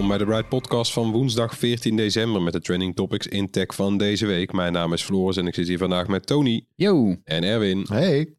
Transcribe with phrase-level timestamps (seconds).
[0.00, 3.74] Welkom bij de Bright Podcast van woensdag 14 december met de trending topics in tech
[3.74, 4.52] van deze week.
[4.52, 7.16] Mijn naam is Floris en ik zit hier vandaag met Tony Yo.
[7.24, 7.86] en Erwin.
[7.88, 8.34] Hey.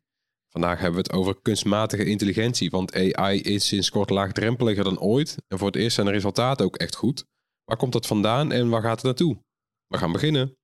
[0.50, 5.38] Vandaag hebben we het over kunstmatige intelligentie, want AI is sinds kort laagdrempeliger dan ooit.
[5.48, 7.26] En voor het eerst zijn de resultaten ook echt goed.
[7.64, 9.38] Waar komt dat vandaan en waar gaat het naartoe?
[9.88, 10.58] We gaan beginnen.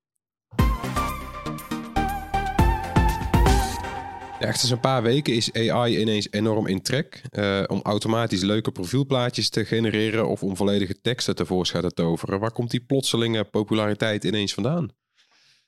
[4.39, 7.21] Ja, echt sinds een paar weken is AI ineens enorm in trek.
[7.29, 12.39] eh, om automatisch leuke profielplaatjes te genereren of om volledige teksten tevoorschijn te toveren.
[12.39, 14.89] Waar komt die plotselinge populariteit ineens vandaan?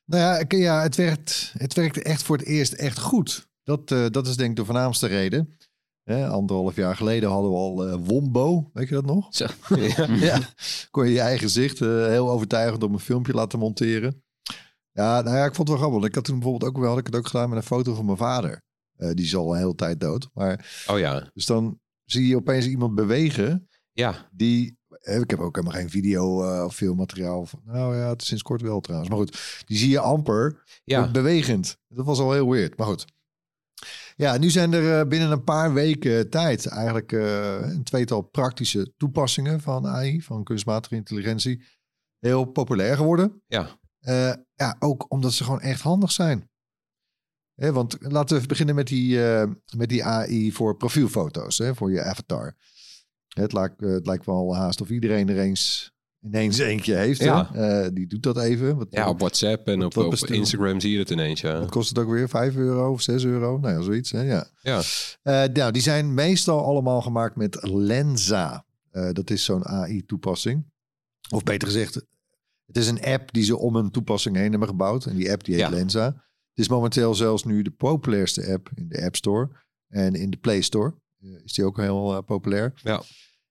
[0.05, 3.47] Nou ja, ik- ja het, werkt, het werkte echt voor het eerst echt goed.
[3.63, 5.57] Dat, eh, dat is denk ik de voornaamste reden.
[6.03, 9.27] Hè, anderhalf jaar geleden hadden we al eh, Wombo, weet je dat nog?
[9.29, 9.45] Zo.
[10.19, 10.39] ja,
[10.91, 14.23] kon je je eigen gezicht eh, heel overtuigend op een filmpje laten monteren.
[14.91, 16.09] Ja, nou ja, ik vond het wel grappig.
[16.09, 18.05] Ik had toen bijvoorbeeld ook wel, had ik het ook gedaan met een foto van
[18.05, 18.61] mijn vader.
[18.99, 20.29] Eh, die is al een hele tijd dood.
[20.33, 24.77] Maar, Oh ja, dus dan zie je opeens iemand bewegen ja, die.
[24.99, 27.45] Ik heb ook helemaal geen video eh, of filmmateriaal.
[27.45, 29.09] Van, nou ja, het is sinds kort wel trouwens.
[29.09, 31.11] Maar goed, die zie je amper ja.
[31.11, 31.77] bewegend.
[31.87, 32.77] Dat was al heel weird.
[32.77, 33.05] Maar goed.
[34.15, 39.61] Ja, nu zijn er eh, binnen een paar weken tijd eigenlijk een tweetal praktische toepassingen
[39.61, 41.63] van AI, van kunstmatige intelligentie,
[42.19, 43.41] heel populair geworden.
[43.47, 43.78] Ja.
[43.99, 46.49] Eh, ja, ook omdat ze gewoon echt handig zijn.
[47.55, 51.75] Hè, want laten we even beginnen met die, eh, met die AI voor profielfoto's, hè,
[51.75, 52.55] voor je avatar.
[53.27, 57.19] Het lijkt, eh, het lijkt wel haast of iedereen er eens ineens eentje heeft.
[57.23, 57.89] Ja.
[57.89, 58.77] Die doet dat even.
[58.77, 60.29] Wat, Ja, op WhatsApp en Wat- op, wat op?
[60.29, 61.59] Instagram zie je het ineens, ja.
[61.59, 62.29] wat kost het ook weer?
[62.29, 63.57] 5 euro of 6 euro?
[63.57, 64.11] Nou ja, zoiets.
[64.11, 64.21] Hè?
[64.21, 64.47] Ja.
[64.61, 64.81] Ja,
[65.53, 68.65] nou, die zijn meestal allemaal gemaakt met Lenza.
[68.91, 70.65] Dat is zo'n AI-toepassing.
[71.29, 72.05] Of beter gezegd,
[72.69, 75.05] het is een app die ze om een toepassing heen hebben gebouwd.
[75.05, 75.69] En die app die heet Ja.
[75.69, 76.05] Lenza.
[76.05, 79.49] Het is momenteel zelfs nu de populairste app in de App Store.
[79.87, 82.73] En in de Play Store eh, is die ook heel eh, populair.
[82.83, 83.01] Ja.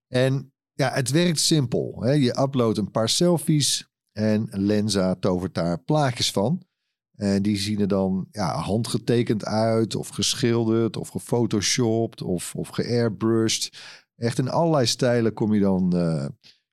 [0.06, 2.02] En ja, het werkt simpel.
[2.02, 2.12] Hè?
[2.12, 6.66] Je uploadt een paar selfies en Lenza tovert daar plaatjes van.
[7.14, 13.78] En die zien er dan ja, handgetekend uit, of geschilderd, of gefotoshopt, of, of geairbrushed.
[14.16, 16.26] Echt in allerlei stijlen kom je dan, eh,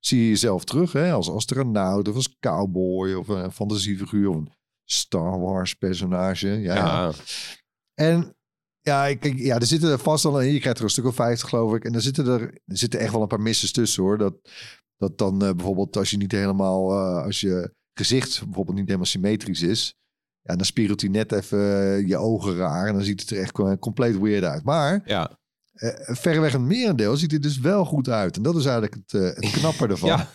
[0.06, 0.92] zie je jezelf terug.
[0.92, 1.12] Hè?
[1.12, 4.52] Als astronaut, of als cowboy, of een fantasiefiguur, of een
[4.90, 6.48] Star Wars personage.
[6.48, 6.76] Ja.
[6.76, 7.12] ja.
[7.94, 8.36] En
[8.82, 11.50] ja, ik- ja, er zitten er vast al, je krijgt er een stuk of 50
[11.50, 11.84] geloof ik.
[11.86, 14.18] En er zitten er, er zitten echt wel een paar misses tussen hoor.
[14.18, 14.34] Dat,
[14.98, 19.06] dat dan eh, bijvoorbeeld als je niet helemaal, eh, als je gezicht bijvoorbeeld niet helemaal
[19.06, 19.94] symmetrisch is.
[20.42, 22.88] Ja, dan spiegelt hij net even eh, je ogen raar.
[22.88, 24.64] En dan ziet het er echt co- compleet weird uit.
[24.64, 25.40] Maar ja.
[25.76, 28.38] Eh, verreweg een merendeel ziet er dus wel goed uit.
[28.38, 30.10] En dat is eigenlijk het, eh, het knapper ervan.
[30.10, 30.28] Ja.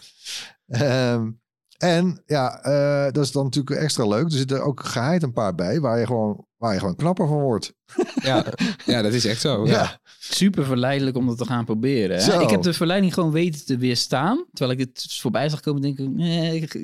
[0.67, 1.31] Ehm,
[1.79, 4.25] en ja, eh, dat is dan natuurlijk extra leuk.
[4.25, 7.41] Er zitten ook geheid een paar bij waar je gewoon, waar je gewoon knapper van
[7.41, 7.73] wordt.
[8.23, 8.45] Ja,
[8.87, 9.67] ja, dat is echt zo.
[9.67, 9.73] Ja.
[9.73, 10.01] Ja.
[10.19, 12.23] Super verleidelijk om dat te gaan proberen.
[12.25, 12.43] Hè?
[12.43, 14.45] Ik heb de verleiding gewoon weten te weerstaan.
[14.53, 16.75] Terwijl ik het voorbij zag komen, denk ik, nee, ik,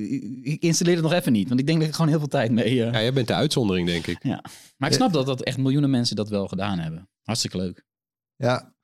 [0.42, 1.48] ik installeer het nog even niet.
[1.48, 2.64] Want ik denk dat ik gewoon heel veel tijd mee...
[2.84, 4.24] eh, Ja, jij bent de uitzondering, denk ik.
[4.76, 7.08] Maar ik snap dat, dat echt miljoenen mensen dat wel gedaan hebben.
[7.22, 7.84] Hartstikke leuk.
[8.36, 8.74] Ja.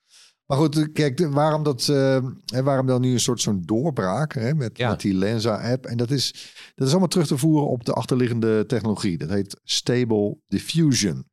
[0.47, 2.27] Maar goed, kijk, waarom, dat, eh,
[2.63, 4.91] waarom dan nu een soort zo'n doorbraak hè, met, Ja.
[4.91, 5.87] met die Lenza-app?
[5.87, 9.19] En dat is, dat is allemaal terug te voeren op de achterliggende technologie.
[9.19, 11.25] Dat heet Stable Diffusion.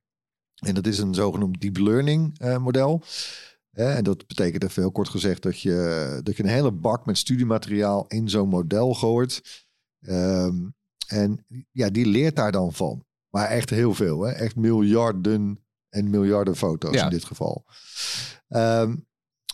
[0.60, 3.04] En dat is een zogenoemd deep learning eh, model.
[3.71, 7.18] En dat betekent even heel kort gezegd dat je, dat je een hele bak met
[7.18, 9.65] studiemateriaal in zo'n model gooit.
[10.00, 10.56] Ehm,
[11.07, 13.04] en ja, die leert daar dan van.
[13.30, 14.22] Maar echt heel veel.
[14.22, 14.31] Hè?
[14.31, 17.03] Echt miljarden en miljarden foto's Ja.
[17.03, 17.65] in dit geval.
[18.47, 18.95] Ehm,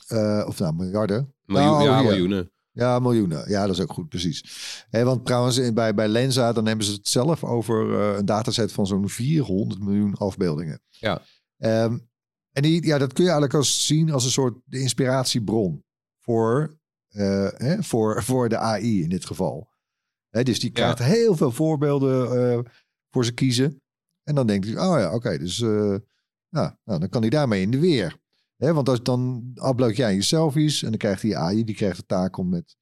[0.08, 1.36] eh, of nou, miljarden.
[1.46, 2.52] Miljoen, Nou, ja, miljoenen.
[2.72, 3.50] Ja, miljoenen.
[3.50, 4.44] Ja, dat is ook goed, precies.
[4.90, 8.72] Hé, want trouwens, bij, bij Lenza, dan hebben ze het zelf over eh, een dataset
[8.72, 10.82] van zo'n 400 miljoen afbeeldingen.
[10.90, 11.22] Ja.
[11.58, 11.98] Ehm,
[12.52, 15.84] en die, ja, dat kun je eigenlijk als zien als een soort de inspiratiebron
[16.20, 16.78] voor,
[17.08, 19.70] eh, hè, voor, voor de AI in dit geval.
[20.30, 22.66] Hè, dus die krijgt heel veel voorbeelden
[23.10, 23.82] voor ze kiezen.
[24.24, 25.64] En dan denkt hij, oh ja, oké, dus
[26.56, 28.18] ja, nou, dan kan hij daarmee in de weer.
[28.56, 31.98] Hè, want als, dan upload jij je selfies en dan krijgt die AI, die krijgt
[31.98, 32.76] de taak om met,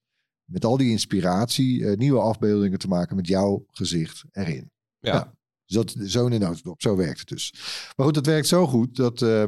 [0.44, 4.70] met al die inspiratie eh, nieuwe afbeeldingen te maken met jouw gezicht erin.
[4.98, 5.34] Ja.
[5.64, 7.52] Dus dat, zo in de notendop, zo werkt het dus.
[7.96, 9.46] Maar goed, het werkt zo goed dat, eh,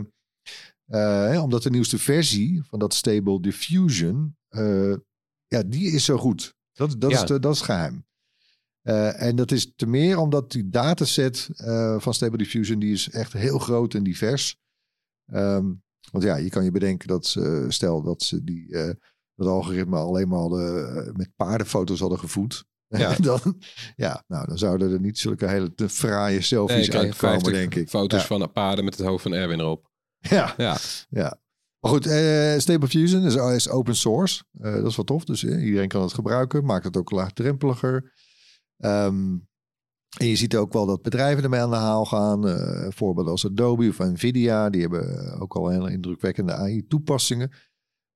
[1.35, 4.37] eh, omdat de nieuwste versie van dat Stable Diffusion,
[5.47, 6.55] ja, die is zo goed.
[6.73, 7.23] Dat, dat, Ja.
[7.23, 8.07] is, de, dat is geheim.
[8.87, 13.11] Eh, en dat is te meer omdat die dataset eh, van Stable Diffusion, die is
[13.11, 14.57] echt heel groot en divers.
[15.33, 15.73] Ehm,
[16.11, 18.95] want ja, je kan je bedenken dat ze, stel dat ze die, eh,
[19.35, 22.65] dat algoritme alleen maar hadden, met paardenfoto's hadden gevoed.
[22.89, 23.17] Ja.
[23.31, 23.41] dan,
[23.97, 27.53] ja, nou, dan zouden er niet zulke hele te fraaie Nee, selfies krijgt uitkomen, 50
[27.53, 27.89] denk ik.
[27.89, 28.27] foto's Ja.
[28.27, 29.91] van paarden met het hoofd van Erwin erop.
[30.19, 30.77] Ja, Ja,
[31.09, 31.41] ja.
[31.81, 32.05] Maar goed,
[32.63, 34.45] Stable Diffusion is, is open source.
[34.53, 35.25] Dat is wel tof.
[35.25, 36.65] Dus iedereen kan het gebruiken.
[36.65, 38.13] Maakt het ook laagdrempeliger.
[38.77, 39.37] Ehm,
[40.19, 42.49] en je ziet ook wel dat bedrijven ermee aan de haal gaan.
[42.49, 44.71] Eh voorbeelden als Adobe of Nvidia.
[44.71, 47.51] Die hebben ook al hele indrukwekkende AI-toepassingen.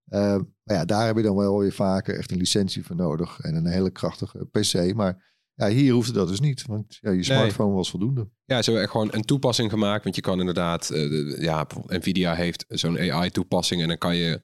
[0.04, 3.40] Eh, maar ja, daar heb je dan wel weer vaker echt een licentie voor nodig.
[3.40, 4.94] En een hele krachtige PC.
[4.94, 6.66] Maar ja, hier hoeft dat dus niet.
[6.66, 8.28] Want ja, je smartphone was voldoende.
[8.44, 10.04] Ja, ze hebben echt gewoon een toepassing gemaakt.
[10.04, 14.42] Want je kan inderdaad, eh, ja, Nvidia heeft zo'n AI-toepassing en dan kan je,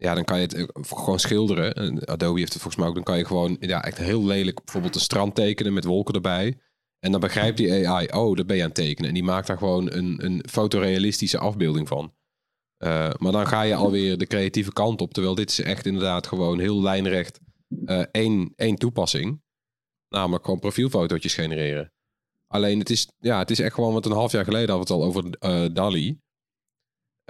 [0.00, 1.74] ja, dan kan je het eh, gewoon schilderen.
[1.74, 2.94] En Adobe heeft het volgens mij ook.
[2.94, 6.58] Dan kan je gewoon, ja, echt heel lelijk bijvoorbeeld een strand tekenen met wolken erbij.
[6.98, 9.08] En dan begrijpt die AI, oh, dat ben je aan het tekenen.
[9.08, 12.14] En die maakt daar gewoon een, een fotorealistische afbeelding van.
[12.76, 15.12] Eh, maar dan ga je alweer de creatieve kant op.
[15.12, 17.40] Terwijl dit is echt inderdaad gewoon heel lijnrecht
[17.84, 19.42] eh, één, één toepassing.
[20.08, 21.92] Namelijk gewoon profielfotootjes genereren.
[22.46, 24.94] Alleen het is, ja, het is echt gewoon, want een half jaar geleden hadden we
[24.94, 26.20] het al over eh DALI.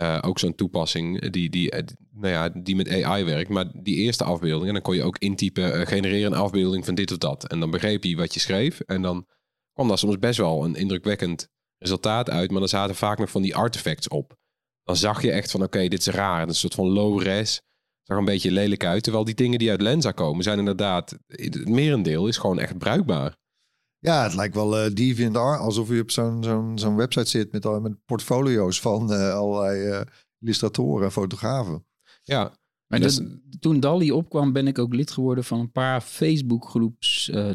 [0.01, 3.49] Eh, ook zo'n toepassing die, die, eh, nou ja, die met AI werkt.
[3.49, 6.95] Maar die eerste afbeelding, en dan kon je ook intypen, eh, genereer een afbeelding van
[6.95, 7.49] dit of dat.
[7.49, 8.81] En dan begreep hij wat je schreef.
[8.81, 9.27] En dan
[9.73, 11.49] kwam daar soms best wel een indrukwekkend
[11.79, 12.51] resultaat uit.
[12.51, 14.37] Maar dan zaten vaak nog van die artifacts op.
[14.85, 16.49] Dan zag je echt van, oké, dit is raar.
[16.49, 17.61] Een soort van low res.
[18.03, 19.03] Zag een beetje lelijk uit.
[19.03, 21.19] Terwijl die dingen die uit Lenza komen, zijn inderdaad...
[21.27, 23.37] Het merendeel is gewoon echt bruikbaar.
[24.01, 27.67] Ja, het lijkt wel eh DeviantArt, alsof je op zo'n zo'n zo'n website zit met,
[27.67, 30.01] al, met portfolio's van eh, allerlei eh,
[30.41, 31.85] illustratoren en fotografen.
[32.23, 32.53] Ja,
[32.87, 33.27] Maar Dus- dat-
[33.61, 37.51] toen DALI opkwam, ben ik ook lid geworden van een paar Facebook-groeps eh,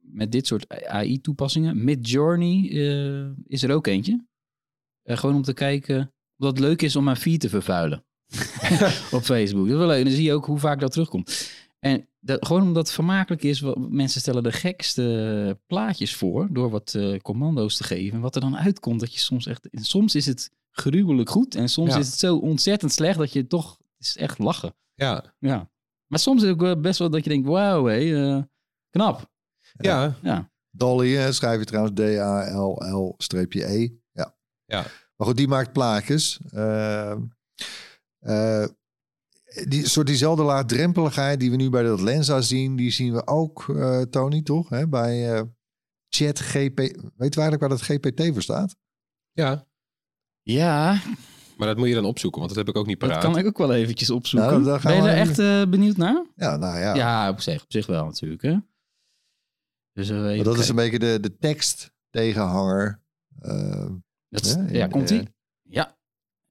[0.00, 1.84] met dit soort AI-toepassingen.
[1.84, 4.26] Midjourney eh, is er ook eentje.
[5.02, 8.04] Eh, gewoon om te kijken of het leuk is om mijn feed te vervuilen
[9.16, 9.64] op Facebook.
[9.66, 9.98] Dat is wel leuk.
[9.98, 11.50] En dan zie je ook hoe vaak dat terugkomt.
[11.84, 16.70] En dat, gewoon omdat het vermakelijk is, wat- mensen stellen de gekste plaatjes voor door
[16.70, 18.14] wat eh, commando's te geven.
[18.14, 19.68] En wat er dan uitkomt, dat je soms echt...
[19.72, 21.98] Soms is het gruwelijk goed en soms Ja.
[21.98, 23.70] is het zo ontzettend slecht dat je toch...
[23.96, 24.74] Het is echt lachen.
[24.94, 25.70] ja, Ja.
[26.06, 28.42] Maar soms is het ook wel best wel dat je denkt, wauw, hé, eh,
[28.90, 29.30] knap.
[29.72, 30.16] ja.
[30.22, 30.50] Ja.
[30.70, 33.88] Dolly eh, schrijf je trouwens D-A-L-L-E.
[34.12, 34.36] Ja.
[34.64, 34.84] Ja.
[35.16, 36.40] Maar goed, die maakt plaatjes.
[36.50, 37.20] Ehm,
[38.18, 38.64] eh,
[39.68, 43.68] die soort diezelfde laagdrempeligheid die we nu bij dat Lenza zien, die zien we ook,
[43.68, 44.68] eh, Tony, toch?
[44.68, 44.88] Hè?
[44.88, 45.42] Bij eh
[46.08, 46.78] ChatGP.
[47.16, 48.76] Weet je eigenlijk waar dat GPT voor staat?
[49.32, 49.66] ja.
[50.44, 51.00] Ja,
[51.56, 53.24] Maar dat moet je dan opzoeken, want dat heb ik ook niet dat paraat.
[53.24, 54.62] kan ik ook wel eventjes opzoeken.
[54.62, 56.26] Nou, ben je er echt eh, benieuwd naar?
[56.36, 56.94] Ja, nou ja.
[56.94, 58.42] Ja, op, zich, op zich wel natuurlijk.
[58.42, 58.56] Hè?
[59.92, 63.02] Dus eh, dat is een beetje de, de tekst tegenhanger.
[63.40, 63.86] Eh,
[64.28, 65.28] Dat ja, ja, in, komt eh, ie?
[65.62, 65.96] Ja.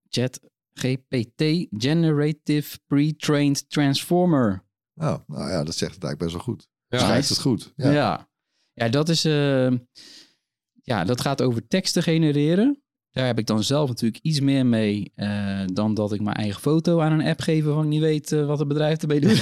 [0.10, 0.40] Chat
[0.74, 4.64] GPT Generative Pre-Trained Transformer.
[4.96, 6.70] oh, nou ja, dat zegt het eigenlijk best wel goed.
[6.88, 7.74] Ja, Schrijft het goed.
[7.76, 7.92] Ja.
[7.92, 8.30] Ja.
[8.74, 8.90] ja.
[8.90, 9.26] dat is...
[9.26, 9.72] eh,
[10.84, 12.82] ja, dat gaat over teksten genereren.
[13.12, 16.62] Daar heb ik dan zelf natuurlijk iets meer mee eh, dan dat ik mijn eigen
[16.62, 19.40] foto aan een app geef waarvan ik niet weet eh, wat het bedrijf ermee doet.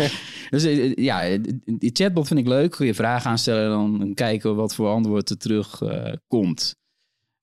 [0.50, 2.70] dus eh, ja, die chatbot vind ik leuk.
[2.70, 5.82] Kun je vragen aanstellen en dan kijken wat voor antwoord er terug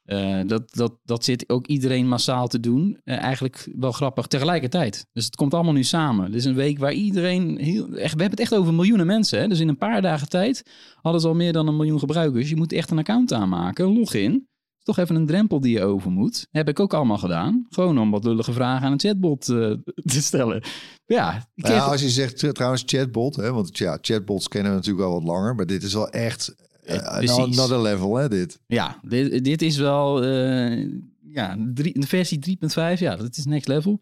[0.10, 3.00] eh, dat, dat, dat zit ook iedereen massaal te doen.
[3.04, 5.06] Eh, eigenlijk wel grappig tegelijkertijd.
[5.12, 6.26] Dus het komt allemaal nu samen.
[6.26, 7.58] Dit is een week waar iedereen...
[7.58, 9.40] Heel, echt, we hebben het echt over miljoenen mensen.
[9.40, 9.48] Hè?
[9.48, 10.64] Dus in een paar dagen tijd
[11.02, 12.50] hadden ze al meer dan een miljoen gebruikers.
[12.50, 14.34] Je moet echt een account aanmaken, een login.
[14.78, 16.48] is toch even een drempel die je over moet.
[16.52, 17.66] Heb ik ook allemaal gedaan.
[17.70, 19.56] Gewoon om wat lullige vragen aan een chatbot eh,
[20.14, 20.64] te stellen.
[21.06, 25.06] Ja, ik Nou als je zegt trouwens chatbot, hè, want ja, chatbots kennen we natuurlijk
[25.06, 26.56] al wat langer, maar dit is wel echt
[26.90, 27.58] uh, precies.
[27.60, 28.60] another level, hè, dit.
[28.68, 30.88] Ja, dit, dit is wel eh,
[31.32, 32.58] ja, drie, de versie
[32.94, 33.00] 3.5.
[33.00, 34.02] Ja, dat is next level.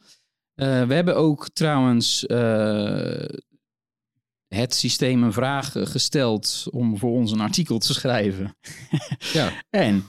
[0.56, 2.26] We hebben ook trouwens
[4.48, 8.58] het systeem een vraag gesteld om voor ons een artikel te schrijven.
[9.34, 9.52] Ja.
[9.70, 10.04] En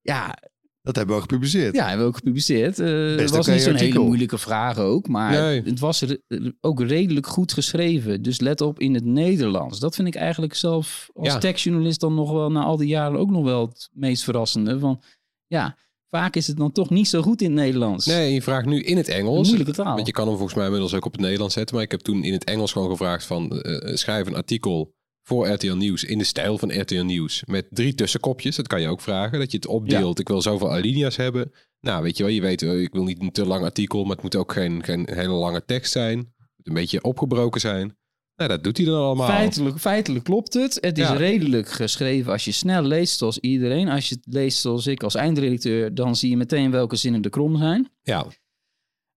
[0.00, 0.38] ja,
[0.84, 1.74] Dat hebben we ook gepubliceerd.
[1.74, 2.78] ja, hebben we ook gepubliceerd.
[2.78, 5.62] Eh, het was niet zo'n hele moeilijke vraag ook, maar Nee.
[5.62, 6.20] het was re-
[6.60, 8.22] ook redelijk goed geschreven.
[8.22, 9.78] Dus let op in het Nederlands.
[9.78, 11.38] Dat vind ik eigenlijk zelf als Ja.
[11.38, 14.78] tekstjournalist dan nog wel na al die jaren ook nog wel het meest verrassende.
[14.78, 15.02] Van
[15.46, 15.76] ja,
[16.10, 18.06] vaak is het dan toch niet zo goed in het Nederlands.
[18.06, 19.46] Nee, je vraagt nu in het Een Engels.
[19.46, 19.94] moeilijke taal.
[19.94, 21.74] Want je kan hem volgens mij inmiddels ook op het Nederlands zetten.
[21.74, 23.60] Maar ik heb toen in het Engels gewoon gevraagd van...
[23.60, 27.42] eh, schrijf een artikel voor RTL Nieuws in de stijl van RTL Nieuws.
[27.46, 28.56] Met drie tussenkopjes.
[28.56, 29.38] Dat kan je ook vragen.
[29.38, 30.18] Dat je het opdeelt.
[30.18, 31.52] Ik wil zoveel alinea's hebben.
[31.80, 32.32] Nou, weet je wel.
[32.32, 34.02] Je weet, eh, ik wil niet een te lang artikel.
[34.02, 36.18] Maar het moet ook geen, geen hele lange tekst zijn.
[36.18, 36.26] Het
[36.56, 37.96] moet een beetje opgebroken zijn.
[38.36, 39.26] Nou, dat doet hij dan allemaal.
[39.26, 40.78] Feitelijk, feitelijk klopt het.
[40.80, 41.14] Het is Ja.
[41.14, 43.88] redelijk geschreven als je snel leest zoals iedereen.
[43.88, 47.30] Als je het leest zoals ik als eindredacteur, dan zie je meteen welke zinnen de
[47.30, 47.88] krom zijn.
[48.02, 48.26] Ja,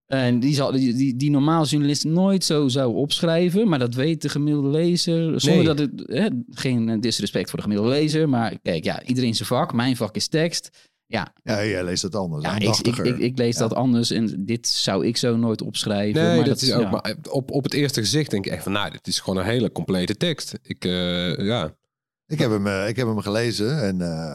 [0.08, 3.68] En die, zal, die, die, die normaal journalist nooit zo zou opschrijven.
[3.68, 5.40] Maar dat weet de gemiddelde lezer.
[5.40, 5.74] Zonder Nee.
[5.74, 5.90] dat het...
[6.06, 8.28] Hè, geen disrespect voor de gemiddelde lezer.
[8.28, 9.72] Maar kijk, ja, iedereen zijn vak.
[9.72, 10.70] Mijn vak is tekst.
[11.06, 12.44] Ja, Ja, jij leest het anders.
[12.44, 13.60] ja ik, ik, ik, ik lees Ja.
[13.60, 14.10] dat anders.
[14.10, 16.22] En dit zou ik zo nooit opschrijven.
[16.22, 16.82] nee, maar dat, is ook.
[16.82, 16.90] ja.
[16.90, 18.72] Maar op, op het eerste gezicht denk ik echt van...
[18.72, 20.58] Nou, dit is gewoon een hele complete tekst.
[20.62, 21.76] Ik, eh, ja...
[22.26, 24.34] Ik heb hem, eh, ik heb hem gelezen en eh,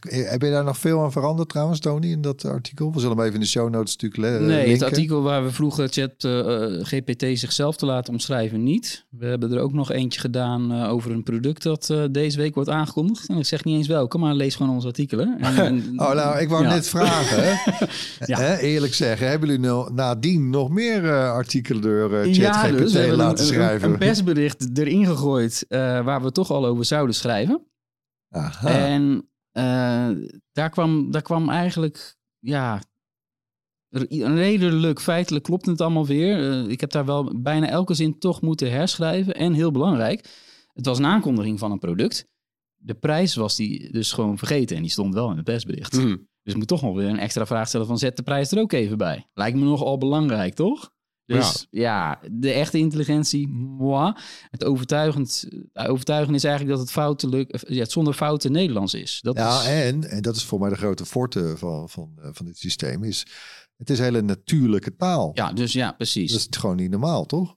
[0.00, 2.92] heb je daar nog veel aan veranderd trouwens, Tony, in dat artikel?
[2.92, 5.50] We zullen hem even in de show notes natuurlijk le- Nee, het artikel waar we
[5.50, 6.38] vroegen chat eh,
[6.78, 9.06] eh, GPT zichzelf te laten omschrijven niet.
[9.10, 12.54] We hebben er ook nog eentje gedaan eh, over een product dat eh, deze week
[12.54, 13.28] wordt aangekondigd.
[13.28, 15.38] En ik zeg niet eens welke, maar lees gewoon onze artikelen.
[15.40, 16.68] En, en- Oh, nou, ik wou Ja.
[16.68, 17.42] net vragen.
[17.44, 17.52] Hè?
[18.26, 18.38] Ja.
[18.38, 22.78] Hè, eerlijk zeggen, hebben jullie nou nadien nog meer eh, artikelen door eh, Ja, ChatGPT
[22.78, 23.90] dus we hebben laten een, schrijven?
[23.90, 27.62] Een persbericht erin gegooid eh, waar we toch al over zouden schrijven.
[28.30, 28.68] Aha.
[28.68, 30.10] En eh,
[30.52, 32.82] daar, kwam, daar kwam eigenlijk, ja,
[33.88, 36.50] redelijk feitelijk klopt het allemaal weer.
[36.50, 39.34] Eh, ik heb daar wel bijna elke zin toch moeten herschrijven.
[39.34, 40.28] En heel belangrijk,
[40.72, 42.26] het was een aankondiging van een product.
[42.74, 45.96] De prijs was die dus gewoon vergeten en die stond wel in het persbericht.
[45.96, 46.16] hm.
[46.42, 48.58] Dus ik moet toch nog weer een extra vraag stellen van zet de prijs er
[48.58, 49.26] ook even bij.
[49.34, 50.93] Lijkt me nogal belangrijk, toch?
[51.26, 54.12] Dus ja, de echte intelligentie, moi.
[54.50, 58.94] Het overtuigend, eh, overtuigend is eigenlijk dat het, foutelijk, eh, ja, het zonder fouten Nederlands
[58.94, 59.18] is.
[59.22, 62.28] Dat Ja, is en, en dat is voor mij de grote forte van, van, eh,
[62.32, 63.26] van dit systeem, is
[63.76, 65.30] het is hele natuurlijke taal.
[65.34, 66.30] ja, dus ja, precies.
[66.32, 67.56] Dat is gewoon niet normaal, toch?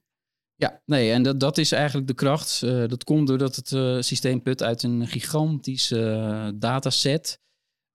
[0.55, 2.59] Ja, nee, en dat, dat is eigenlijk de kracht.
[2.61, 3.67] Dat komt doordat het
[4.05, 7.39] systeem put uit een gigantische dataset.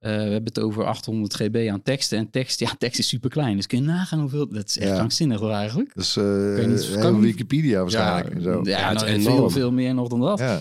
[0.03, 2.19] Eh, we hebben het over 800 GB aan teksten.
[2.19, 3.57] En tekst, ja, tekst is super klein.
[3.57, 4.49] Dus kun je nagaan hoeveel.
[4.49, 4.95] Dat is echt Ja.
[4.95, 5.95] krankzinnig eigenlijk.
[5.95, 8.35] Dus niet- kan Wikipedia waarschijnlijk.
[8.35, 8.61] en zo.
[8.63, 9.51] ja, Ja, nou, veel, enorm.
[9.51, 10.39] veel meer nog dan dat.
[10.39, 10.61] Ja.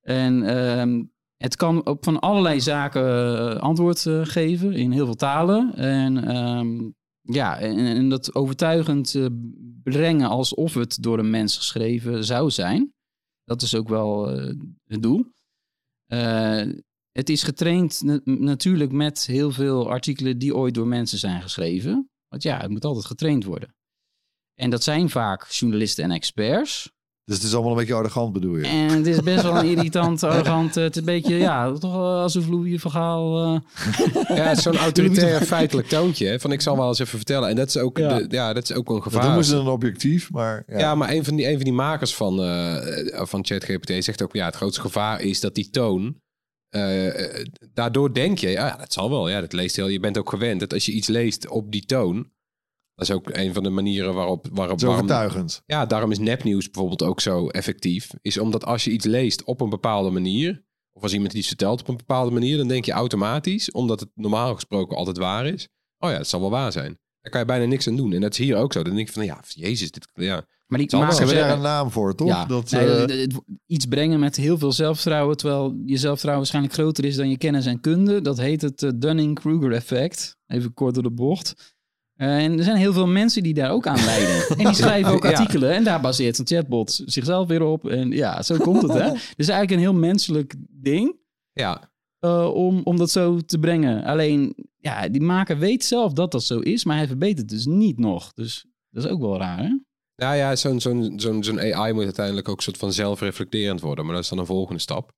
[0.00, 1.02] En ehm,
[1.36, 5.74] het kan op van allerlei zaken eh, antwoord geven in heel veel talen.
[5.76, 6.90] En ehm,
[7.22, 9.16] ja, en, en dat overtuigend
[9.82, 12.92] brengen alsof het door een mens geschreven zou zijn.
[13.44, 14.28] Dat is ook wel
[14.86, 15.24] het doel.
[17.20, 22.08] Het is getraind na- natuurlijk met heel veel artikelen die ooit door mensen zijn geschreven.
[22.28, 23.74] Want ja, het moet altijd getraind worden.
[24.54, 26.90] En dat zijn vaak journalisten en experts.
[27.24, 28.66] Dus het is allemaal een beetje arrogant bedoel je?
[28.66, 30.76] En het is best wel een irritant, arrogant.
[30.76, 33.44] eh, Het is een beetje, ja, toch alsof Louis van Gaal...
[33.44, 33.60] eh,
[34.36, 36.26] Ja, het is zo'n autoritair feitelijk toontje.
[36.26, 37.48] Hè, van ik zal wel eens even vertellen.
[37.48, 38.18] En dat is ook, Ja.
[38.18, 39.24] de, ja, dat is ook een Dat gevaar.
[39.24, 40.78] noemen ze een objectief, maar ja.
[40.78, 44.32] Ja, maar een van die, een van die makers van, eh van ChatGPT zegt ook...
[44.34, 46.16] ja, het grootste gevaar is dat die toon...
[46.70, 49.28] eh, eh, daardoor denk je, ja, dat zal wel.
[49.28, 51.84] Ja, dat leest heel, je bent ook gewend dat als je iets leest op die
[51.84, 52.16] toon...
[52.94, 54.48] dat is ook een van de manieren waarop...
[54.52, 55.62] waarop waarom, overtuigend.
[55.66, 58.10] ja, daarom is nepnieuws bijvoorbeeld ook zo effectief.
[58.22, 60.64] Is omdat als je iets leest op een bepaalde manier...
[60.92, 62.56] of als iemand iets vertelt op een bepaalde manier...
[62.56, 65.68] dan denk je automatisch, omdat het normaal gesproken altijd waar is...
[65.98, 66.98] oh ja, het zal wel waar zijn.
[67.20, 68.12] Daar kan je bijna niks aan doen.
[68.12, 68.82] En dat is hier ook zo.
[68.82, 70.08] Dan denk je van, ja, jezus, dit...
[70.14, 70.46] Ja.
[70.70, 72.28] Maar die Zal daar hebben- een naam voor, toch?
[72.28, 73.26] Ja, Dat, nee, eh,
[73.66, 77.66] iets brengen met heel veel zelfvertrouwen, terwijl je zelfvertrouwen waarschijnlijk groter is dan je kennis
[77.66, 78.20] en kunde.
[78.20, 80.36] Dat heet het eh, Dunning-Kruger effect.
[80.46, 81.78] Even kort door de bocht.
[82.14, 84.48] Eh, en er zijn heel veel mensen die daar ook aan leiden.
[84.58, 85.30] en die schrijven ook Ja.
[85.30, 87.88] artikelen en daar baseert een chatbot zichzelf weer op.
[87.88, 89.08] En ja, zo komt het hè.
[89.36, 91.16] Dus eigenlijk een heel menselijk ding.
[91.52, 91.88] ja,
[92.52, 94.04] om, om dat zo te brengen.
[94.04, 97.98] Alleen, ja, die maker weet zelf dat dat zo is, maar hij verbetert dus niet
[97.98, 98.32] nog.
[98.32, 99.78] Dus dat is ook wel raar, hè?
[100.20, 104.04] Nou ja, zo'n zo'n zo'n zo'n AI moet uiteindelijk ook een soort van zelfreflecterend worden.
[104.04, 105.12] Maar dat is dan een volgende stap.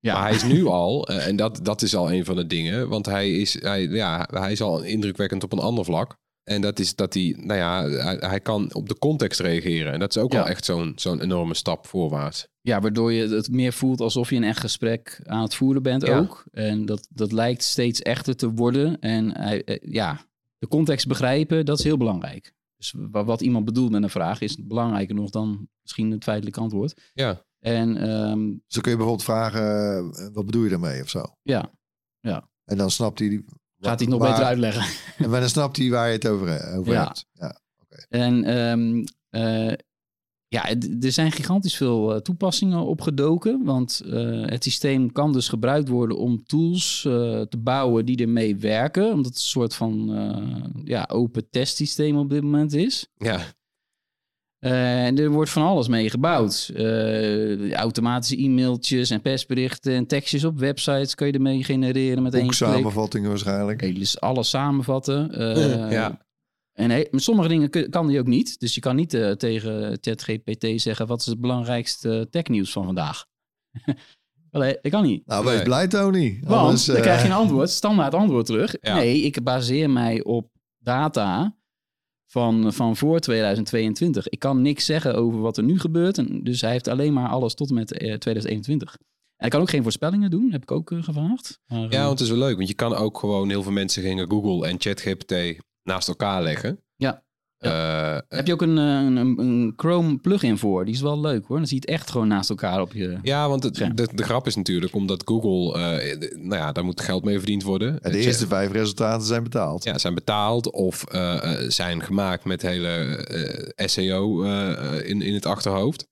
[0.00, 0.12] Ja.
[0.12, 2.88] Maar hij is nu al, eh, en dat, dat is al een van de dingen,
[2.88, 6.16] want hij is, hij, ja, hij is al indrukwekkend op een ander vlak.
[6.44, 9.92] En dat is dat hij, nou ja, hij, hij kan op de context reageren.
[9.92, 10.38] En dat is ook Ja.
[10.38, 12.46] wel echt zo'n zo'n enorme stap voorwaarts.
[12.60, 16.06] Ja, waardoor je het meer voelt alsof je een echt gesprek aan het voeren bent
[16.06, 16.18] Ja.
[16.18, 16.44] ook.
[16.52, 19.00] En dat, dat lijkt steeds echter te worden.
[19.00, 20.20] En hij, eh, ja,
[20.58, 22.52] de context begrijpen, dat is heel belangrijk.
[22.78, 26.56] Dus wa- wat iemand bedoelt met een vraag is belangrijker nog dan misschien het feitelijk
[26.56, 27.10] antwoord.
[27.14, 27.44] Ja.
[27.58, 29.62] En ehm, Zo kun je bijvoorbeeld vragen,
[30.14, 31.22] eh, wat bedoel je daarmee of zo?
[31.42, 31.72] ja,
[32.64, 33.28] En dan snapt hij...
[33.28, 33.44] gaat
[33.80, 34.84] hij het nog waar- beter uitleggen.
[35.24, 37.04] En dan snapt hij waar je het over, over Ja.
[37.04, 37.26] hebt.
[37.32, 37.60] Ja.
[38.08, 39.72] En ehm, eh,
[40.50, 40.68] ja,
[41.00, 43.64] er zijn gigantisch veel eh, toepassingen opgedoken.
[43.64, 48.56] Want eh, het systeem kan dus gebruikt worden om tools eh, te bouwen die ermee
[48.56, 49.04] werken.
[49.04, 53.06] Omdat het een soort van eh, ja, open testsysteem op dit moment is.
[53.16, 53.40] Ja,
[54.58, 56.72] en er wordt van alles mee gebouwd.
[57.72, 62.58] Automatische e-mailtjes en persberichten en tekstjes op websites kan je ermee genereren met één klik.
[62.58, 63.94] Boeksamenvattingen waarschijnlijk.
[63.96, 65.30] Dus alles samenvatten.
[65.90, 66.27] Ja.
[66.78, 68.60] En he- sommige dingen kan die ook niet.
[68.60, 71.06] Dus je kan niet eh, tegen ChatGPT zeggen...
[71.06, 73.24] wat is het belangrijkste technieuws van vandaag?
[74.50, 75.26] Allee, dat kan niet.
[75.26, 75.62] Nou, wees Nee.
[75.64, 76.38] blij Tony.
[76.42, 78.74] Want Anders, dan eh, krijg je een antwoord, standaard antwoord terug.
[78.80, 78.94] Ja.
[78.94, 81.56] Nee, ik baseer mij op data
[82.30, 84.28] van, van voor 2022.
[84.28, 86.18] Ik kan niks zeggen over wat er nu gebeurt.
[86.18, 88.92] En dus hij heeft alleen maar alles tot en met eh, 2021.
[88.96, 89.04] En
[89.36, 91.58] hij kan ook geen voorspellingen doen, heb ik ook eh, gevraagd.
[91.66, 92.56] Maar, ja eh, want het is wel leuk.
[92.56, 93.48] Want je kan ook gewoon...
[93.48, 95.34] Heel veel mensen gingen Google en ChatGPT
[95.88, 96.82] naast elkaar leggen.
[96.96, 97.22] Ja.
[97.58, 100.84] Eh, heb je ook een, eh, een, een, een Chrome plugin voor?
[100.84, 101.56] Die is wel leuk hoor.
[101.56, 103.18] Dan zie je het echt gewoon naast elkaar op je...
[103.22, 106.84] Ja, want het- de, de grap is natuurlijk omdat Google, eh, de- nou ja, daar
[106.84, 107.98] moet geld mee verdiend worden.
[108.02, 109.84] ja, de eerste vijf resultaten zijn betaald.
[109.84, 111.04] ja, zijn betaald of
[111.68, 112.88] zijn gemaakt met hele
[113.76, 116.06] eh, SEO eh, in, in het achterhoofd.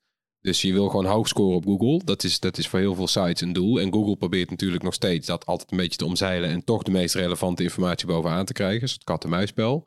[0.47, 2.00] Dus je wil gewoon hoog scoren op Google.
[2.05, 3.81] Dat is, dat is voor heel veel sites een doel.
[3.81, 6.91] En Google probeert natuurlijk nog steeds dat altijd een beetje te omzeilen en toch de
[6.91, 8.81] meest relevante informatie bovenaan te krijgen.
[8.81, 9.87] Dus het kat-en-muisspel.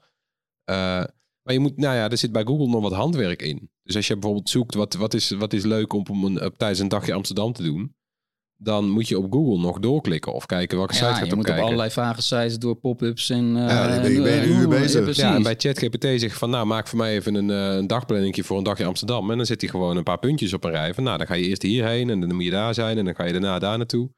[0.63, 0.75] Eh,
[1.43, 3.69] maar je moet, nou ja, er zit bij Google nog wat handwerk in.
[3.83, 6.57] Dus als je bijvoorbeeld zoekt wat, wat, is, wat is leuk om op een, op,
[6.57, 7.95] tijdens een dagje Amsterdam te doen,
[8.61, 11.35] dan moet je op Google nog doorklikken of kijken welke site Ja, gaat je op
[11.35, 11.61] moet kijken.
[11.63, 13.57] op allerlei vage sites door pop-ups en...
[13.57, 15.15] eh, Ja, dan ben je- ben eh, uur bezig.
[15.15, 18.43] Ja, en bij ChatGPT zeg van, nou, maak voor mij even een, eh, een dagplanningje
[18.43, 19.31] voor een dagje Amsterdam.
[19.31, 20.93] En dan zet hij gewoon een paar puntjes op een rij.
[20.93, 23.15] Van, nou, dan ga je eerst hierheen en dan moet je daar zijn en dan
[23.15, 24.09] ga je daarna daar naartoe.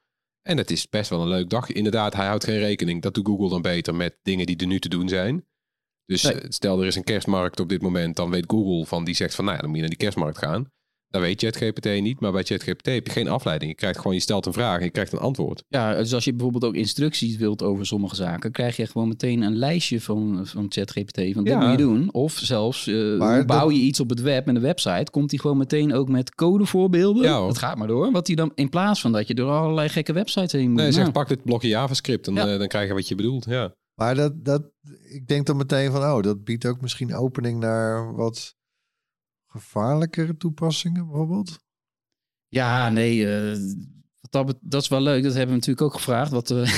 [0.42, 1.74] En het is best wel een leuk dagje.
[1.74, 3.02] Inderdaad, hij houdt geen rekening.
[3.02, 5.46] Dat doet Google dan beter met dingen die er nu te doen zijn.
[6.06, 6.36] Dus Nee.
[6.48, 9.44] stel er is een kerstmarkt op dit moment, dan weet Google van, die zegt van,
[9.46, 10.72] nou ja, dan moet je naar die kerstmarkt gaan.
[11.12, 13.72] Dat weet ChatGPT niet, maar bij ChatGPT heb je geen afleiding.
[13.72, 15.64] Je krijgt gewoon, je stelt een vraag en je krijgt een antwoord.
[15.68, 19.42] Ja, dus als je bijvoorbeeld ook instructies wilt over sommige zaken, krijg je gewoon meteen
[19.42, 21.60] een lijstje van, van ChatGPT van dit Ja.
[21.60, 22.14] moet je doen.
[22.14, 25.40] Of zelfs eh, bouw dat- je iets op het web en de website, komt hij
[25.40, 27.24] gewoon meteen ook met codevoorbeelden.
[27.24, 28.12] Ja, het gaat maar door.
[28.12, 30.80] Wat hij dan in plaats van dat je door allerlei gekke websites heen moet.
[30.82, 32.48] Nee, zeg, Nou, pak dit blokje JavaScript en Ja.
[32.48, 33.46] eh, dan krijg je wat je bedoelt.
[33.46, 33.76] Ja.
[33.96, 34.64] Maar dat, dat,
[35.10, 38.56] ik denk dan meteen van, oh, dat biedt ook misschien opening naar wat
[39.52, 41.60] gevaarlijkere toepassingen bijvoorbeeld.
[42.48, 43.58] Ja, nee, eh,
[44.20, 45.24] wat dat, dat is wel leuk.
[45.24, 46.32] Dat hebben we natuurlijk ook gevraagd.
[46.32, 46.74] Wat, eh,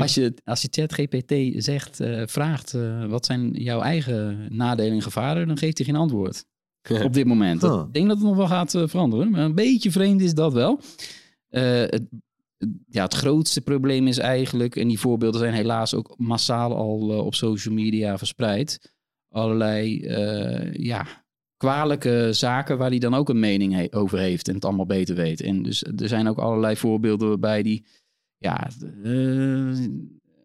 [0.00, 5.02] als, je, als je ChatGPT zegt, eh, vraagt, eh, wat zijn jouw eigen nadelen en
[5.02, 6.44] gevaren, dan geeft hij geen antwoord.
[7.04, 7.60] op dit moment.
[7.60, 7.86] Dat-.
[7.86, 9.30] Ik denk dat het nog wel gaat eh, veranderen.
[9.30, 10.80] Maar een beetje vreemd is dat wel.
[11.48, 12.02] Eh, het,
[12.88, 17.34] ja, het grootste probleem is eigenlijk, en die voorbeelden zijn helaas ook massaal al op
[17.34, 18.92] social media verspreid.
[19.28, 21.06] Allerlei eh, ja,
[21.58, 25.14] kwalijke zaken waar hij dan ook een mening he- over heeft en het allemaal beter
[25.14, 25.40] weet.
[25.40, 27.84] En dus er zijn ook allerlei voorbeelden waarbij die
[28.38, 28.70] ja,
[29.04, 29.86] eh,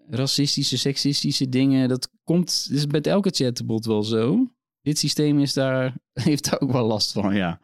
[0.10, 4.48] racistische, seksistische dingen, dat komt, is met elke chatbot wel zo.
[4.82, 7.60] Dit systeem is daar, heeft daar ook wel last van, ja.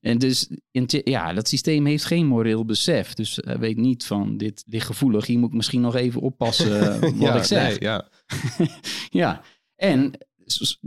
[0.00, 3.14] En dus, in, ja, dat systeem heeft geen moreel besef.
[3.14, 5.26] Dus hij weet niet van, dit ligt gevoelig.
[5.26, 7.68] Hier moet ik misschien nog even oppassen wat ja, ik zeg.
[7.68, 8.08] nee, ja.
[9.22, 9.42] ja,
[9.76, 10.12] en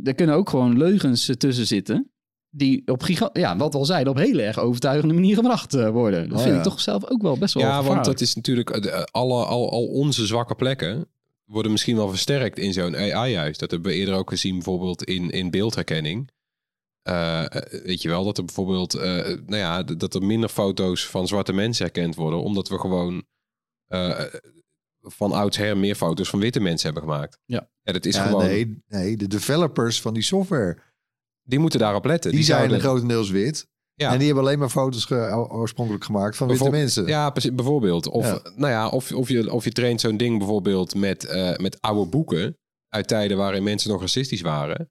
[0.04, 2.12] er kunnen ook gewoon leugens eh, tussen zitten.
[2.49, 6.30] Die op giga ja, wat al zeiden, op heel erg overtuigende manier gebracht eh, worden.
[6.30, 6.62] Dat Oh, vind ja.
[6.62, 9.71] ik toch zelf ook wel best wel Ja, want dat is natuurlijk eh, alle, al,
[9.71, 11.08] al onze zwakke plekken
[11.43, 13.60] worden misschien wel versterkt in zo'n AI juist.
[13.60, 16.30] Dat hebben we eerder ook gezien bijvoorbeeld in, in beeldherkenning.
[17.84, 21.86] Weet je wel, dat er bijvoorbeeld, nou ja, dat er minder foto's van zwarte mensen
[21.86, 23.23] herkend worden, omdat we gewoon
[25.05, 27.39] van oudsher meer foto's van witte mensen hebben gemaakt.
[27.45, 27.69] Ja.
[27.83, 30.77] dat is ja, gewoon, nee, nee, de developers van die software,
[31.43, 32.31] die moeten daarop letten.
[32.31, 33.67] die, zijn zouden- grotendeels wit.
[33.95, 34.11] Ja.
[34.11, 37.05] En die hebben alleen maar foto's ge- oorspronkelijk gemaakt van witte mensen.
[37.07, 38.07] Ja, precies, bijvoorbeeld.
[38.07, 38.41] Of, Ja.
[38.55, 42.09] Nou ja, of, of, je, of je traint zo'n ding bijvoorbeeld met, eh, met oude
[42.09, 42.57] boeken
[42.89, 44.89] uit tijden waarin mensen nog racistisch waren.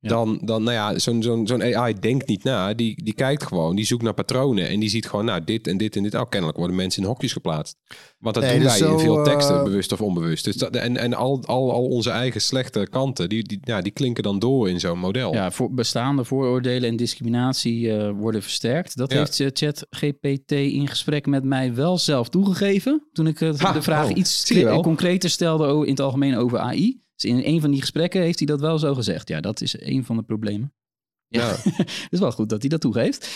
[0.00, 0.08] Ja.
[0.08, 2.74] Dan, dan, nou ja, zo'n zo'n zo'n AI denkt niet na.
[2.74, 4.68] Die, die kijkt gewoon, die zoekt naar patronen.
[4.68, 6.14] En die ziet gewoon, nou, dit en dit en dit.
[6.14, 7.76] Oh, kennelijk worden mensen in hokjes geplaatst.
[8.18, 10.44] Want dat Nee, doen dus wij in veel teksten, eh, bewust of onbewust.
[10.44, 13.92] Dus dat, en en al, al, al onze eigen slechte kanten, die, die, ja, die
[13.92, 15.34] klinken dan door in zo'n model.
[15.34, 18.96] Ja, voor bestaande vooroordelen en discriminatie eh, worden versterkt.
[18.96, 19.18] Dat Ja.
[19.18, 23.08] heeft eh, ChatGPT in gesprek met mij wel zelf toegegeven.
[23.12, 27.00] Toen ik Ha, de vraag oh, iets concreter stelde in het algemeen over AI.
[27.20, 29.28] Dus in een van die gesprekken heeft hij dat wel zo gezegd.
[29.28, 30.72] Ja, dat is een van de problemen.
[31.28, 31.56] Ja, Ja.
[31.84, 33.28] het is wel goed dat hij dat toegeeft.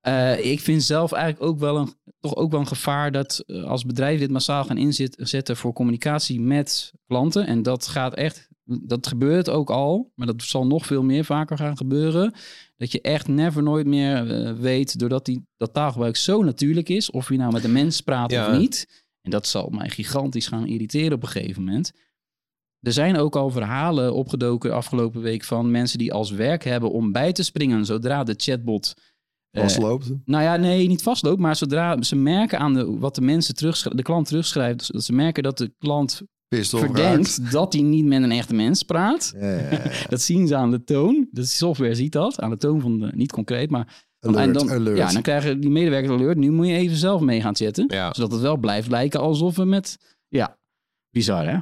[0.00, 3.64] Eh, ik vind zelf eigenlijk ook wel een, toch ook wel een gevaar dat eh,
[3.64, 7.46] als bedrijven dit massaal gaan inzetten voor communicatie met klanten.
[7.46, 11.56] En dat gaat echt, dat gebeurt ook al, maar dat zal nog veel meer vaker
[11.56, 12.34] gaan gebeuren.
[12.76, 17.10] Dat je echt never nooit meer eh, weet, doordat die, dat taalgebruik zo natuurlijk is,
[17.10, 18.50] of je nou met een mens praat Ja.
[18.52, 19.04] of niet.
[19.22, 21.92] En dat zal mij gigantisch gaan irriteren op een gegeven moment.
[22.80, 27.12] Er zijn ook al verhalen opgedoken afgelopen week van mensen die als werk hebben om
[27.12, 28.94] bij te springen zodra de chatbot.
[29.50, 30.12] eh, Vastloopt.
[30.24, 33.96] nou ja, nee, niet vastloopt, maar zodra ze merken aan de, wat de mensen terugschrijven,
[33.96, 38.04] de klant terugschrijft, dat ze merken dat de klant Pist of verdenkt dat hij niet
[38.04, 39.32] met een echte mens praat.
[39.36, 39.82] Ja, ja, ja.
[40.08, 41.28] Dat zien ze aan de toon.
[41.30, 44.70] De software ziet dat, aan de toon van de, niet concreet, maar Alert, en dan,
[44.70, 44.96] alert.
[44.98, 46.38] Ja, dan krijgen die medewerkers alert.
[46.38, 48.12] Nu moet je even zelf mee gaan chatten, Ja.
[48.14, 50.58] zodat het wel blijft lijken alsof we met, ja,
[51.10, 51.58] bizar hè?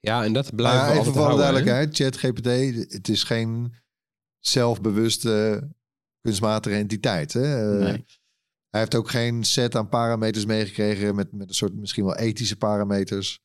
[0.00, 2.46] Ja, en dat blijven Maar we even voor de duidelijkheid, ChatGPT,
[2.92, 3.74] het is geen
[4.38, 5.68] zelfbewuste
[6.20, 7.32] kunstmatige entiteit.
[7.32, 7.72] Hè?
[7.78, 8.04] Eh, Nee.
[8.70, 12.56] Hij heeft ook geen set aan parameters meegekregen met, met een soort misschien wel ethische
[12.56, 13.40] parameters.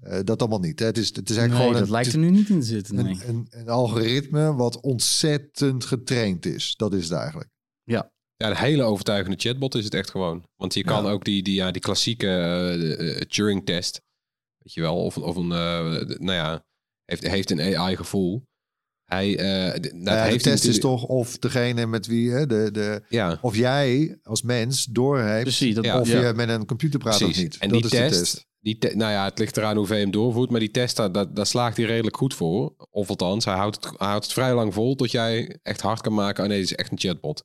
[0.00, 0.78] Eh, dat allemaal niet.
[0.78, 0.86] Hè?
[0.86, 2.66] Het is, het is eigenlijk Nee, gewoon dat een, lijkt er nu niet in te
[2.66, 2.94] zitten.
[2.94, 3.04] Nee.
[3.12, 6.74] een, een, een algoritme wat ontzettend getraind is.
[6.76, 7.50] Dat is het eigenlijk.
[7.84, 10.44] Ja, een hele overtuigende chatbot is het echt gewoon.
[10.56, 11.10] Want je kan Ja.
[11.10, 12.28] ook die, die, ja, die klassieke
[12.98, 14.00] eh, Turing-test,
[14.68, 16.64] weet je wel, of, een- of een, eh, de- nou ja,
[17.04, 18.42] heeft, heeft een AI-gevoel.
[19.04, 22.30] Hij, eh, dat Nou ja, de heeft hij test is toch of degene met wie,
[22.30, 26.00] hè, de, de, Ja, of jij als mens doorheeft Precies, dat, Ja.
[26.00, 26.26] of ja.
[26.26, 27.36] je met een computer praat precies.
[27.36, 27.56] of niet.
[27.58, 29.94] En dat die is de test, Die te- nou ja, het ligt eraan hoe je
[29.94, 32.74] hem doorvoert, maar die test, daar, daar, daar slaagt hij redelijk goed voor.
[32.90, 36.00] Of althans, hij houdt, het, hij houdt het vrij lang vol tot jij echt hard
[36.00, 37.44] kan maken, oh nee, dit is echt een chatbot.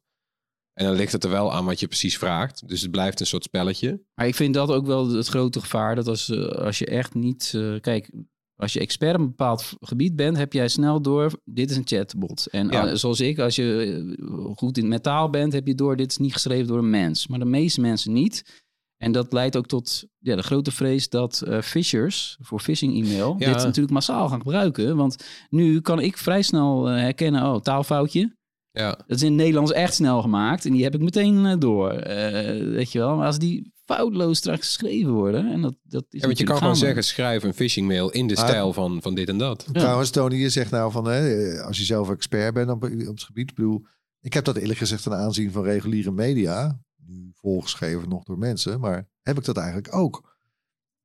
[0.74, 2.68] En dan ligt het er wel aan wat je precies vraagt.
[2.68, 4.02] Dus het blijft een soort spelletje.
[4.16, 5.96] Maar ik vind dat ook wel het grote gevaar.
[5.96, 7.52] Dat als, eh, als je echt niet...
[7.56, 8.12] eh, kijk,
[8.56, 10.38] als je expert in een bepaald gebied bent...
[10.38, 12.48] heb jij snel door, dit is een chatbot.
[12.48, 12.88] En Ja.
[12.88, 15.54] eh, zoals ik, als je goed in metaal bent...
[15.54, 17.28] heb je door, dit is niet geschreven door een mens.
[17.28, 18.62] Maar de meeste mensen niet.
[18.98, 23.36] En dat leidt ook tot ja, de grote vrees dat eh phishers voor phishing e-mail...
[23.40, 23.54] Ja.
[23.54, 24.96] dit natuurlijk massaal gaan gebruiken.
[24.96, 25.16] Want
[25.50, 27.44] nu kan ik vrij snel herkennen...
[27.44, 28.36] oh, taalfoutje.
[28.76, 30.66] Ja, Dat is in het Nederlands echt snel gemaakt.
[30.66, 31.92] En die heb ik meteen eh, door.
[31.92, 33.16] Eh, weet je wel.
[33.16, 35.52] Maar als die foutloos straks geschreven worden.
[35.52, 38.28] En dat, dat is ja want je kan gewoon zeggen, schrijf een phishing mail in
[38.28, 38.48] de Ah.
[38.48, 39.64] stijl van, van dit en dat.
[39.72, 39.80] Ja.
[39.80, 43.24] Trouwens, Tony, je zegt nou van hè, als je zelf expert bent op, op het
[43.24, 43.50] gebied.
[43.50, 43.86] Ik bedoel,
[44.20, 46.80] ik heb dat eerlijk gezegd ten aanzien van reguliere media.
[47.06, 50.36] Nu volgeschreven nog door mensen, maar heb ik dat eigenlijk ook.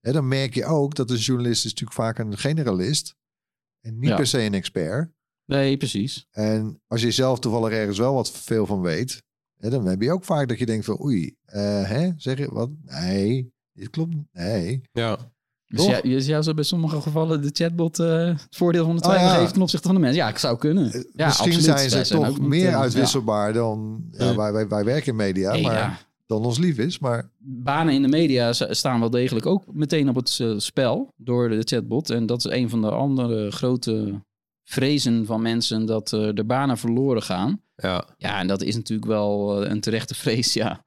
[0.00, 3.14] Hè, dan merk je ook dat een journalist is natuurlijk vaak een generalist.
[3.80, 4.16] En niet Ja.
[4.16, 5.10] per se een expert.
[5.48, 6.26] Nee, precies.
[6.30, 9.22] En als je zelf toevallig ergens wel wat veel van weet.
[9.56, 12.48] Hè, dan heb je ook vaak dat je denkt van oei, eh, hè, zeg je
[12.52, 12.70] wat?
[12.84, 14.14] Nee, dit klopt.
[14.14, 14.26] niet.
[14.32, 14.80] Nee.
[14.92, 15.16] Ja,
[15.66, 15.90] Dus, Toch?
[15.90, 19.08] ja, dus jou zou bij sommige gevallen de chatbot eh, het voordeel van de Oh,
[19.08, 19.34] twijfel ja.
[19.38, 20.16] geven ten opzichte van de mens.
[20.16, 20.92] Ja, ik zou kunnen.
[20.92, 21.78] Eh, Ja, Misschien absoluut.
[21.90, 25.74] zijn ze Wij toch meer uitwisselbaar dan ja, wij, wij, wij werken in media, maar
[25.74, 25.98] ja.
[26.26, 26.98] dan ons lief is.
[26.98, 31.62] Maar Banen in de media staan wel degelijk ook meteen op het spel door de
[31.62, 32.10] chatbot.
[32.10, 34.22] En dat is een van de andere grote
[34.68, 37.60] vrezen van mensen dat eh, de banen verloren gaan.
[37.76, 38.04] ja.
[38.16, 40.84] Ja, en dat is natuurlijk wel eh, een terechte vrees, ja.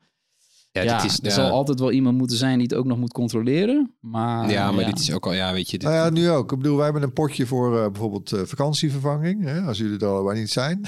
[0.71, 2.85] Ja, Ja, dit is, er ja, zal altijd wel iemand moeten zijn die het ook
[2.85, 3.95] nog moet controleren.
[3.99, 6.51] Maar, ja, maar dit is ook al, ja, weet je, dit, nou ja, nu ook.
[6.51, 9.43] Ik bedoel, wij hebben een potje voor eh, bijvoorbeeld eh, vakantievervanging.
[9.43, 10.81] Hè, als jullie er allebei niet zijn.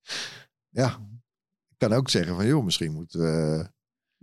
[0.82, 0.98] ja,
[1.68, 3.68] ik kan ook zeggen van joh, misschien moeten we...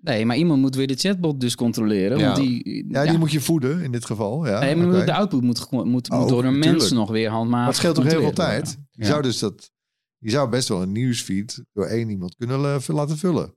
[0.02, 2.18] Nee, maar iemand moet weer de chatbot dus controleren.
[2.18, 2.26] Ja.
[2.26, 4.48] Want die, Ja, die moet je voeden in dit geval.
[4.48, 7.68] Ja, Nee, maar de output moet, moet, Oh, door een mens nog weer handmatig Maar
[7.68, 8.78] het scheelt toch heel veel tijd?
[8.92, 9.72] Je zou dus dat...
[10.18, 13.56] Je zou best wel een nieuwsfeed door één iemand kunnen laten vullen.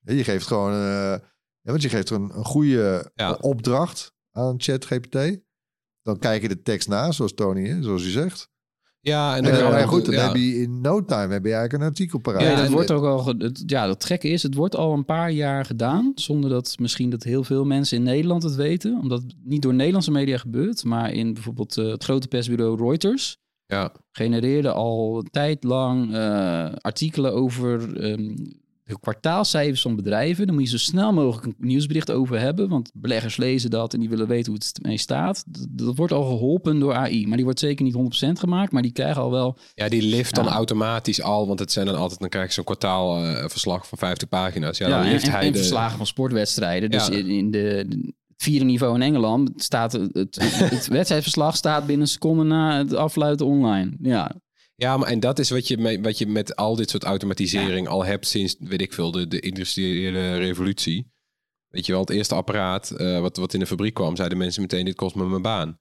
[0.00, 0.72] Je geeft gewoon...
[0.72, 1.18] eh,
[1.60, 3.32] ja, want je geeft er een, een goede Ja.
[3.32, 5.40] opdracht aan ChatGPT.
[6.02, 8.49] Dan kijk je de tekst na, zoals Tony, hè, zoals u zegt.
[9.00, 10.26] Ja, en En dan goed, dan ja.
[10.26, 12.42] heb je in no time heb je eigenlijk een artikel paraat.
[12.42, 13.26] Ja, dat en- wordt ook al.
[13.26, 16.12] Het, ja, dat gekke is, het wordt al een paar jaar gedaan.
[16.14, 18.98] Zonder dat misschien dat heel veel mensen in Nederland het weten.
[19.00, 20.84] Omdat het niet door Nederlandse media gebeurt.
[20.84, 23.38] Maar in bijvoorbeeld eh, het grote persbureau Reuters.
[23.66, 28.34] Ja, genereerde al een tijd lang eh, artikelen over ehm,
[28.90, 30.46] de kwartaalcijfers van bedrijven.
[30.46, 32.68] Daar moet je zo snel mogelijk een nieuwsbericht over hebben.
[32.68, 35.44] Want beleggers lezen dat en die willen weten hoe het ermee staat.
[35.68, 37.26] Dat, wordt al geholpen door AI.
[37.26, 38.72] Maar die wordt zeker niet 100% gemaakt.
[38.72, 39.58] Maar die krijgen al wel...
[39.74, 42.64] ja, die lift dan automatisch al, want het zijn dan altijd, dan krijg je zo'n
[42.64, 44.78] kwartaalverslag van 50 pagina's.
[44.78, 45.58] Ja, Ja, dan en, lift en, hij en de...
[45.58, 46.90] verslagen van sportwedstrijden.
[46.90, 47.12] Dus Ja.
[47.14, 47.58] in, in de...
[47.58, 47.96] het
[48.36, 52.94] vierde niveau in Engeland staat het, het, het wedstrijdverslag staat binnen een seconde na het
[52.94, 53.96] afluiten online.
[54.00, 54.32] Ja,
[54.80, 57.88] Ja, maar en dat is wat je, met, wat je met al dit soort automatisering
[57.88, 61.12] al hebt sinds, weet ik veel, de, de industriële revolutie.
[61.68, 64.62] Weet je wel, het eerste apparaat eh, wat, wat in de fabriek kwam, zeiden mensen
[64.62, 65.78] meteen, dit kost me mijn baan.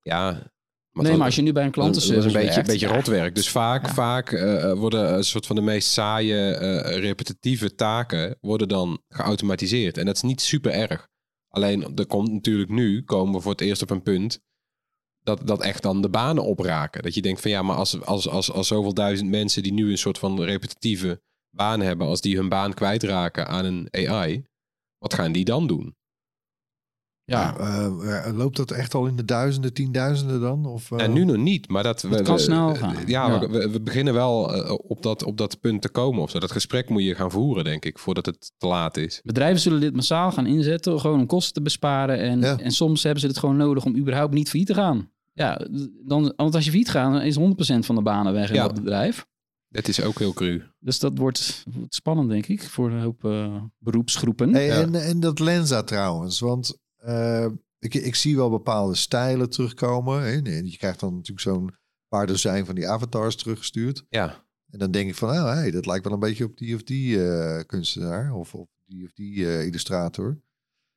[0.00, 0.52] Ja,
[0.90, 2.86] Want nee, maar als je nu bij een dat is klantenservice een beetje, een beetje
[2.86, 3.34] ja, rotwerk.
[3.34, 3.92] Dus vaak, Ja.
[3.92, 9.98] vaak eh, worden een soort van de meest saaie, eh, repetitieve taken worden dan geautomatiseerd.
[9.98, 11.08] En dat is niet super erg.
[11.48, 14.40] Alleen er komt natuurlijk nu, komen we voor het eerst op een punt,
[15.22, 17.02] dat, dat echt dan de banen opraken.
[17.02, 19.90] Dat je denkt van ja, maar als, als, als, als zoveel duizend mensen die nu
[19.90, 24.44] een soort van repetitieve baan hebben, als die hun baan kwijtraken aan een AI,
[24.98, 25.96] wat gaan die dan doen?
[27.24, 30.66] Ja, Eh, eh, loopt dat echt al in de duizenden, tienduizenden dan?
[30.66, 32.94] Of, eh, En nu nog niet, maar dat we, Het kan we- snel gaan.
[33.06, 33.48] Ja, Ja.
[33.48, 36.22] We, beginnen wel eh, op, dat, op dat punt te komen.
[36.22, 36.38] Of zo.
[36.38, 39.20] Dat gesprek moet je gaan voeren, denk ik, voordat het te laat is.
[39.24, 42.18] bedrijven zullen dit massaal gaan inzetten, gewoon om kosten te besparen.
[42.18, 42.58] En, Ja.
[42.58, 45.10] en soms hebben ze het gewoon nodig om überhaupt niet failliet te gaan.
[45.32, 45.60] Ja,
[46.06, 48.62] dan, want als je failliet gaat, dan is 100% van de banen weg in Ja.
[48.62, 49.26] dat bedrijf.
[49.68, 50.62] Dat is ook heel cru.
[50.78, 54.52] Dus dat wordt, wordt spannend, denk ik, voor een hoop eh, beroepsgroepen.
[54.54, 54.80] Hey, Ja.
[54.80, 57.46] en, en dat Lenza trouwens, want eh,
[57.78, 60.22] ik, ik zie wel bepaalde stijlen terugkomen.
[60.22, 60.30] Hè?
[60.42, 61.70] En je krijgt dan natuurlijk zo'n
[62.08, 64.04] paar dozijn van die avatars teruggestuurd.
[64.08, 66.74] Ja, En dan denk ik van, nou, hey, dat lijkt wel een beetje op die
[66.74, 70.40] of die eh, kunstenaar of op die of die eh, illustrator.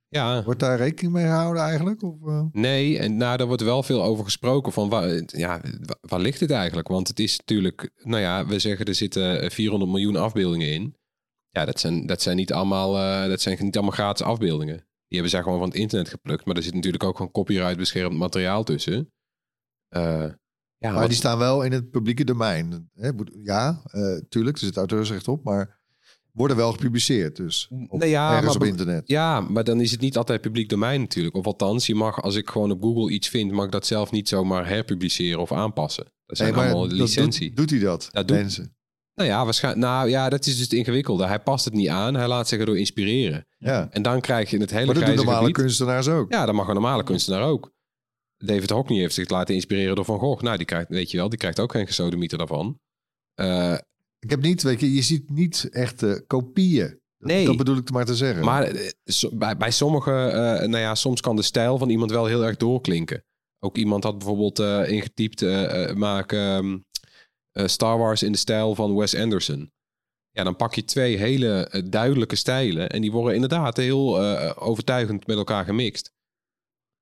[0.08, 0.44] ja.
[0.44, 2.02] Wordt daar rekening mee gehouden eigenlijk?
[2.04, 2.16] Of?
[2.52, 6.40] Nee, en nou, daar wordt wel veel over gesproken van waar, ja, wa- waar ligt
[6.40, 6.88] het eigenlijk?
[6.88, 10.96] Want het is natuurlijk, nou ja, we zeggen er zitten 400 miljoen afbeeldingen in.
[11.50, 12.92] Ja, dat zijn, dat zijn, niet, allemaal,
[13.30, 14.86] dat zijn niet allemaal gratis afbeeldingen.
[15.16, 16.46] Die hebben zij gewoon van het internet geplukt.
[16.46, 19.12] Maar er zit natuurlijk ook gewoon copyright beschermd materiaal tussen.
[19.90, 20.02] Eh,
[20.78, 22.90] ja, maar wat- die staan wel in het publieke domein.
[22.94, 23.12] Hè?
[23.44, 25.80] Ja, eh, tuurlijk, er zit auteursrecht op, maar
[26.32, 27.68] worden wel gepubliceerd dus.
[27.88, 29.08] Op, Nou ja, ergens maar op internet.
[29.08, 31.36] Ja, maar dan is het niet altijd publiek domein natuurlijk.
[31.36, 34.12] Of althans, je mag, als ik gewoon op Google iets vind, mag ik dat zelf
[34.12, 36.06] niet zomaar herpubliceren of aanpassen.
[36.26, 37.48] Dat zijn Nee, allemaal dat licentie.
[37.48, 38.08] Doet, doet hij dat?
[38.12, 38.75] Dat doet- mensen.
[39.16, 41.26] Nou ja, waarschijnlijk, nou ja, dat is dus het ingewikkelde.
[41.26, 43.48] Hij past het niet aan, hij laat zich erdoor inspireren.
[43.58, 43.88] Ja.
[43.92, 45.56] En dan krijg je het hele Maar dat doen normale gebied.
[45.56, 46.32] kunstenaars ook.
[46.32, 47.74] Ja, dat mag een normale kunstenaar ook.
[48.38, 50.44] David Hockney heeft zich laten inspireren door Van Gogh.
[50.44, 52.80] Nou, die krijgt, weet je wel, die krijgt ook geen gesodemieter daarvan.
[53.34, 53.78] Eh,
[54.20, 56.88] Ik heb niet, weet je, je ziet niet echte kopieën.
[57.18, 57.46] Dat, Nee.
[57.46, 58.44] dat bedoel ik maar te zeggen.
[58.46, 58.90] Maar eh,
[59.32, 62.58] bij, bij sommigen, eh, nou ja, soms kan de stijl van iemand wel heel erg
[62.58, 63.24] doorklinken.
[63.60, 66.78] Ook iemand had bijvoorbeeld eh, ingetypt, eh, eh, maak ehm,
[67.56, 69.72] eh, Star Wars in de stijl van Wes Anderson.
[70.32, 74.52] Ja, dan pak je twee hele eh, duidelijke stijlen en die worden inderdaad heel eh,
[74.56, 76.14] overtuigend met elkaar gemixt.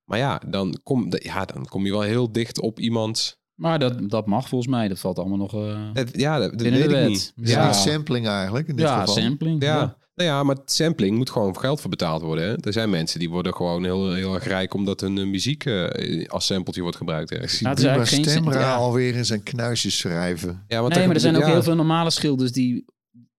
[0.10, 3.42] Maar ja dan, kom, ja, dan kom je wel heel dicht op iemand.
[3.54, 4.88] Maar dat, dat mag volgens mij.
[4.88, 5.54] Dat valt allemaal nog...
[5.54, 7.08] eh, Dat, ja, dat, weet de ik wet.
[7.08, 7.34] niet.
[7.36, 7.74] Ja.
[7.74, 9.14] sampling eigenlijk in dit ja, geval.
[9.14, 9.64] sampling.
[9.64, 9.76] Ja.
[9.80, 9.98] Ja.
[10.16, 12.46] Nou ja, maar sampling moet gewoon geld voor betaald worden.
[12.48, 12.56] Hè?
[12.62, 16.26] Er zijn mensen die worden gewoon heel, heel erg rijk omdat hun eh, muziek eh,
[16.28, 17.32] als sampletje wordt gebruikt.
[17.32, 18.76] Ik zie Nou, Buma geen Stemra ja.
[18.76, 20.64] alweer in zijn knuisjes schrijven.
[20.68, 21.48] Ja, want Nee, maar er zijn ook ja.
[21.52, 22.86] heel veel normale schilders die,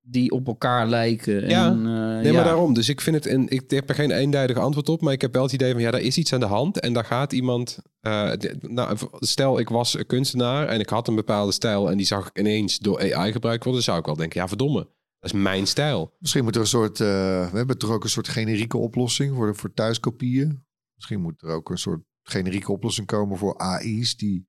[0.02, 1.48] die op elkaar lijken.
[1.48, 1.66] Ja.
[1.66, 2.32] En, eh, Nee, ja.
[2.32, 2.74] maar daarom.
[2.74, 5.32] Dus ik vind het, en ik heb er geen eenduidig antwoord op, maar ik heb
[5.34, 7.78] wel het idee van, ja, daar is iets aan de hand en daar gaat iemand,
[8.00, 11.96] eh, de- nou, stel ik was een kunstenaar en ik had een bepaalde stijl en
[11.96, 14.88] die zag ik ineens door AI gebruikt worden, dan zou ik wel denken, ja, verdomme,
[15.24, 16.14] dat is mijn stijl.
[16.18, 17.06] Misschien moet er een soort, eh,
[17.50, 20.64] we hebben toch ook een soort generieke oplossing voor, voor thuiskopieën.
[20.94, 24.48] Misschien moet er ook een soort generieke oplossing komen voor AI's die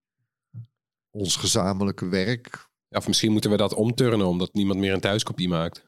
[1.10, 2.70] ons gezamenlijke werk.
[2.88, 5.86] Ja, of misschien moeten we dat omturnen omdat niemand meer een thuiskopie maakt.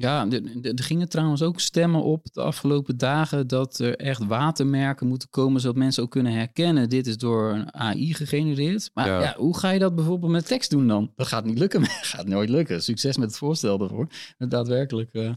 [0.00, 0.42] Ja, er-
[0.82, 5.76] gingen trouwens ook stemmen op de afgelopen dagen dat er echt watermerken moeten komen zodat
[5.76, 6.88] mensen ook kunnen herkennen.
[6.88, 8.90] Dit is door een AI gegenereerd.
[8.94, 9.20] Maar Ja.
[9.20, 9.34] ja.
[9.36, 11.12] hoe ga je dat bijvoorbeeld met tekst doen dan?
[11.16, 11.84] Dat gaat niet lukken.
[12.14, 12.82] gaat nooit lukken.
[12.82, 14.06] Succes met het voorstel daarvoor.
[14.38, 15.12] Daadwerkelijk.
[15.12, 15.32] eh,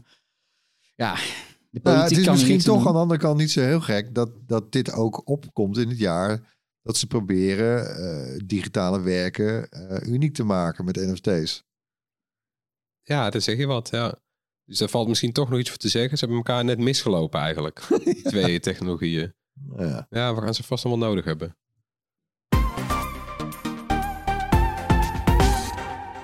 [0.94, 2.86] ja, de politiek Nou, het is kan misschien toch doen.
[2.86, 5.98] aan de andere kant niet zo heel gek dat, dat dit ook opkomt in het
[5.98, 11.64] jaar dat ze proberen eh, digitale werken eh, uniek te maken met NFT's.
[13.02, 14.14] Ja, daar zeg je wat, ja.
[14.64, 16.18] Dus daar valt misschien toch nog iets voor te zeggen.
[16.18, 19.34] Ze hebben elkaar net misgelopen eigenlijk, die twee technologieën.
[19.76, 20.06] Ja.
[20.10, 21.56] Ja, we gaan ze vast allemaal nodig hebben.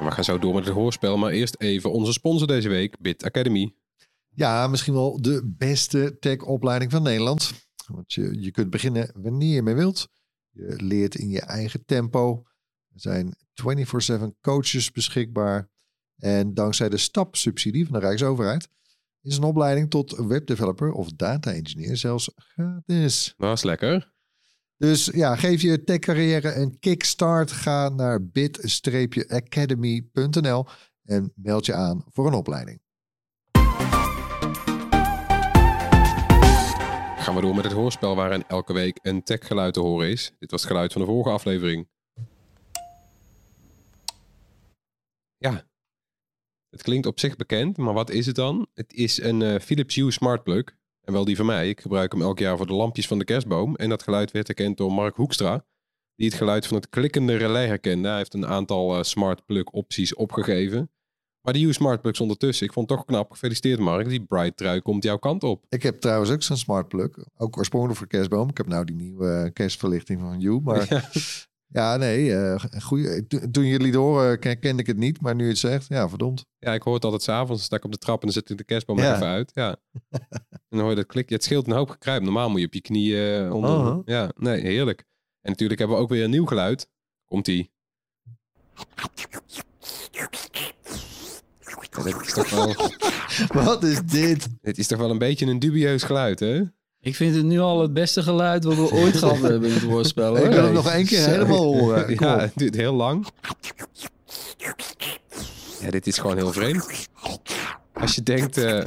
[0.00, 3.24] We gaan zo door met het hoorspel, maar eerst even onze sponsor deze week, Bit
[3.24, 3.74] Academy.
[4.28, 7.52] Ja, misschien wel de beste tech-opleiding van Nederland.
[7.86, 10.08] Want je, je kunt beginnen wanneer je mee wilt.
[10.50, 12.42] Je leert in je eigen tempo.
[12.94, 13.36] Er zijn
[14.20, 15.68] 24-7 coaches beschikbaar.
[16.18, 18.68] En dankzij de stapsubsidie van de Rijksoverheid
[19.22, 23.34] is een opleiding tot webdeveloper of data engineer zelfs gratis.
[23.36, 24.12] Dat is lekker.
[24.76, 27.52] Dus ja, geef je tech-carrière een kickstart.
[27.52, 30.66] Ga naar bit-academy.nl
[31.04, 32.80] en meld je aan voor een opleiding.
[37.18, 40.32] Gaan we door met het hoorspel waarin elke week een techgeluid te horen is.
[40.38, 41.88] Dit was het geluid van de vorige aflevering.
[45.36, 45.67] Ja,
[46.70, 48.66] het klinkt op zich bekend, maar wat is het dan?
[48.74, 50.64] Het is een eh, Philips Hue Smart Plug.
[51.00, 51.68] En wel die van mij.
[51.68, 53.76] Ik gebruik hem elk jaar voor de lampjes van de kerstboom.
[53.76, 55.64] En dat geluid werd erkend door Mark Hoekstra.
[56.14, 58.08] die het geluid van het klikkende relais herkende.
[58.08, 60.90] Hij heeft een aantal eh, smart plug opties opgegeven.
[61.40, 62.66] Maar die use smart plugs ondertussen.
[62.66, 63.30] Ik vond het toch knap.
[63.30, 64.08] Gefeliciteerd Mark.
[64.08, 65.64] Die bright trui komt jouw kant op.
[65.68, 67.10] Ik heb trouwens ook zo'n smart plug.
[67.36, 68.48] Ook oorspronkelijk voor kerstboom.
[68.48, 70.60] Ik heb nou die nieuwe eh, kerstverlichting van You.
[70.60, 71.02] Maar ja,
[71.68, 71.96] Ja.
[71.96, 72.34] nee.
[72.36, 75.20] eh goeie, to- toen jullie het horen ken- kende ik het niet.
[75.20, 76.44] Maar nu je het zegt, ja verdomd.
[76.58, 77.64] Ja, ik hoor het altijd s'avonds.
[77.64, 79.14] Sta ik op de trap en dan zet ik de kerstboom er Ja.
[79.14, 79.50] even uit.
[79.54, 79.76] Ja.
[80.10, 80.20] en
[80.68, 81.28] dan hoor je dat klik.
[81.28, 82.22] Ja, het scheelt een hoop gekruip.
[82.22, 84.02] Normaal moet je op je knieën eh, onder.
[84.04, 85.04] Ja, nee, heerlijk.
[85.40, 86.88] En natuurlijk hebben we ook weer een nieuw geluid.
[87.24, 87.70] Komt-ie.
[90.10, 90.28] Ja,
[93.64, 94.48] Wat is dit?
[94.62, 96.62] dit is toch wel een beetje een dubieus geluid, hè?
[97.08, 99.82] Ik vind het nu al het beste geluid wat we ooit gehad hebben in het
[99.82, 100.36] woordspel.
[100.36, 102.04] Ik wil hem nog één keer helemaal horen.
[102.16, 103.26] Kom Ja, het duurt heel lang.
[105.80, 107.08] Ja, dit is gewoon heel vreemd.
[107.92, 108.80] Als je denkt eh,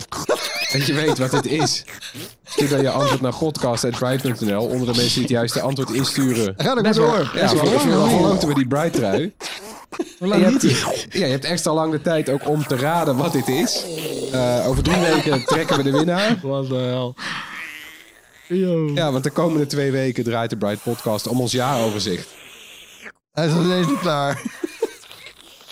[0.71, 1.83] dat je weet wat dit is,
[2.43, 4.63] stuur dan je antwoord naar podcast.bright.nl.
[4.65, 6.53] Onder de mensen die het juiste antwoord insturen.
[6.57, 7.31] Ga er maar wel- door.
[7.35, 9.33] Ja, voor voor een verloten we die Bright trui.
[10.19, 10.61] Hoe lang je, niet?
[10.61, 13.85] hebt, ja, je hebt extra lang de tijd ook om te raden wat dit is.
[14.31, 16.39] Eh, over drie weken trekken we de winnaar.
[16.41, 17.15] Wat de hel.
[18.57, 22.29] Ja, want de komende twee weken draait de Bright Podcast om ons jaaroverzicht.
[23.31, 24.41] Hij is nog steeds niet klaar.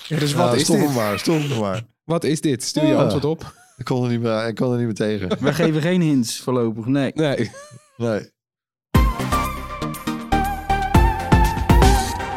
[0.07, 0.93] Dus wat Ja, is dit?
[0.93, 1.83] maar, stop hem maar.
[2.03, 2.63] Wat is dit?
[2.63, 3.01] Stuur je Ja.
[3.01, 3.53] antwoord op.
[3.77, 5.29] Ik kon er niet meer, ik kon er niet meer tegen.
[5.45, 7.11] We geven geen hints voorlopig, nee.
[7.15, 7.51] Nee.
[7.97, 8.29] Nee.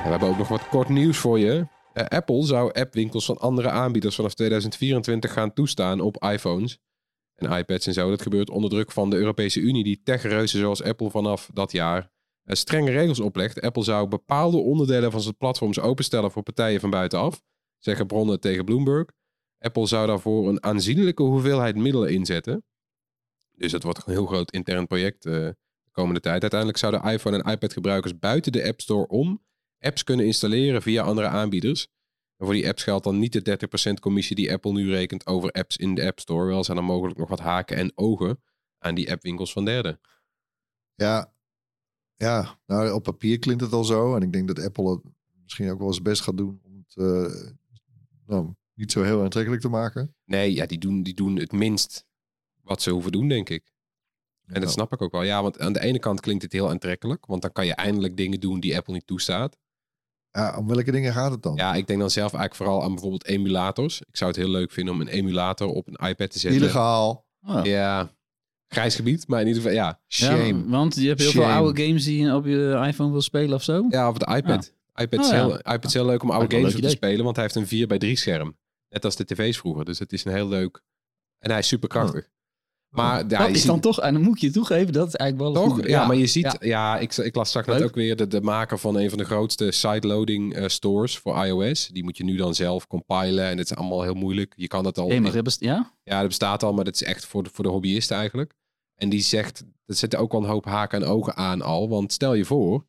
[0.02, 1.66] We hebben ook nog wat kort nieuws voor je.
[1.92, 6.78] Eh, Apple zou appwinkels van andere aanbieders vanaf 2024 gaan toestaan op iPhones
[7.44, 8.11] en iPads en zo.
[8.11, 12.11] Dat gebeurt onder druk van de Europese Unie, die techreuzen zoals Apple vanaf dat jaar
[12.44, 13.61] eh, strenge regels oplegt.
[13.61, 17.42] Apple zou bepaalde onderdelen van zijn platforms openstellen voor partijen van buitenaf,
[17.78, 19.07] zeggen bronnen tegen Bloomberg.
[19.59, 22.64] Apple zou daarvoor een aanzienlijke hoeveelheid middelen inzetten.
[23.57, 26.40] Dus dat wordt een heel groot intern project eh, de komende tijd.
[26.40, 29.42] Uiteindelijk zouden iPhone en iPad gebruikers buiten de App Store om
[29.78, 31.88] apps kunnen installeren via andere aanbieders.
[32.42, 33.59] En voor die apps geldt dan niet de
[33.90, 36.46] 30% commissie die Apple nu rekent over apps in de App Store.
[36.46, 38.42] Wel zijn er mogelijk nog wat haken en ogen
[38.78, 40.00] aan die appwinkels van derden.
[40.94, 41.33] Ja.
[42.16, 44.16] Ja, nou op papier klinkt het al zo.
[44.16, 45.00] En ik denk dat Apple het
[45.42, 47.50] misschien ook wel eens best gaat doen om het eh,
[48.26, 50.14] nou, niet zo heel aantrekkelijk te maken.
[50.24, 52.07] Nee, ja, die doen, die doen het minst
[52.62, 53.72] wat ze hoeven doen, denk ik.
[54.46, 55.22] En dat snap ik ook wel.
[55.22, 57.26] Ja, want aan de ene kant klinkt het heel aantrekkelijk.
[57.26, 59.59] Want dan kan je eindelijk dingen doen die Apple niet toestaat.
[60.32, 61.56] Ja, om welke dingen gaat het dan?
[61.56, 64.00] Ja, ik denk dan zelf eigenlijk vooral aan bijvoorbeeld emulators.
[64.00, 66.60] Ik zou het heel leuk vinden om een emulator op een iPad te zetten.
[66.60, 67.26] Illegaal.
[67.46, 67.64] Oh.
[67.64, 68.10] Ja,
[68.68, 70.00] grijs gebied, maar in ieder geval, ja.
[70.08, 70.46] Shame.
[70.46, 73.54] Ja, want je hebt heel veel oude games die je op je iPhone wil spelen
[73.54, 73.86] of zo.
[73.88, 74.72] Ja, of de iPad.
[74.94, 75.46] iPad, is Oh, ja.
[75.46, 77.66] heel, iPad is heel leuk om oude games op te spelen, want hij heeft een
[77.66, 78.58] 4 bij 3 scherm.
[78.88, 79.84] Net als de tv's vroeger.
[79.84, 80.82] Dus het is een heel leuk...
[81.38, 82.28] En hij is super krachtig.
[82.92, 85.55] Maar ja, dat is ziet- dan toch, en dan moet je toegeven, dat is eigenlijk
[85.55, 85.72] wel Toch?
[85.72, 85.88] goede.
[85.88, 86.42] Ja, maar je ziet...
[86.42, 86.57] ja.
[86.61, 89.24] Ja, ik, ik las straks net ook weer de, de maker van een van de
[89.24, 91.88] grootste sideloading eh, stores voor iOS.
[91.88, 94.52] Die moet je nu dan zelf compilen en het is allemaal heel moeilijk.
[94.57, 95.09] Je kan het al...
[95.09, 95.92] Hey, maar dat ja?
[96.02, 98.52] Ja, dat bestaat al, maar dat is echt voor de, voor de hobbyisten eigenlijk.
[98.94, 101.88] En die zegt, er zitten ook wel een hoop haken en ogen aan al.
[101.88, 102.85] Want stel je voor,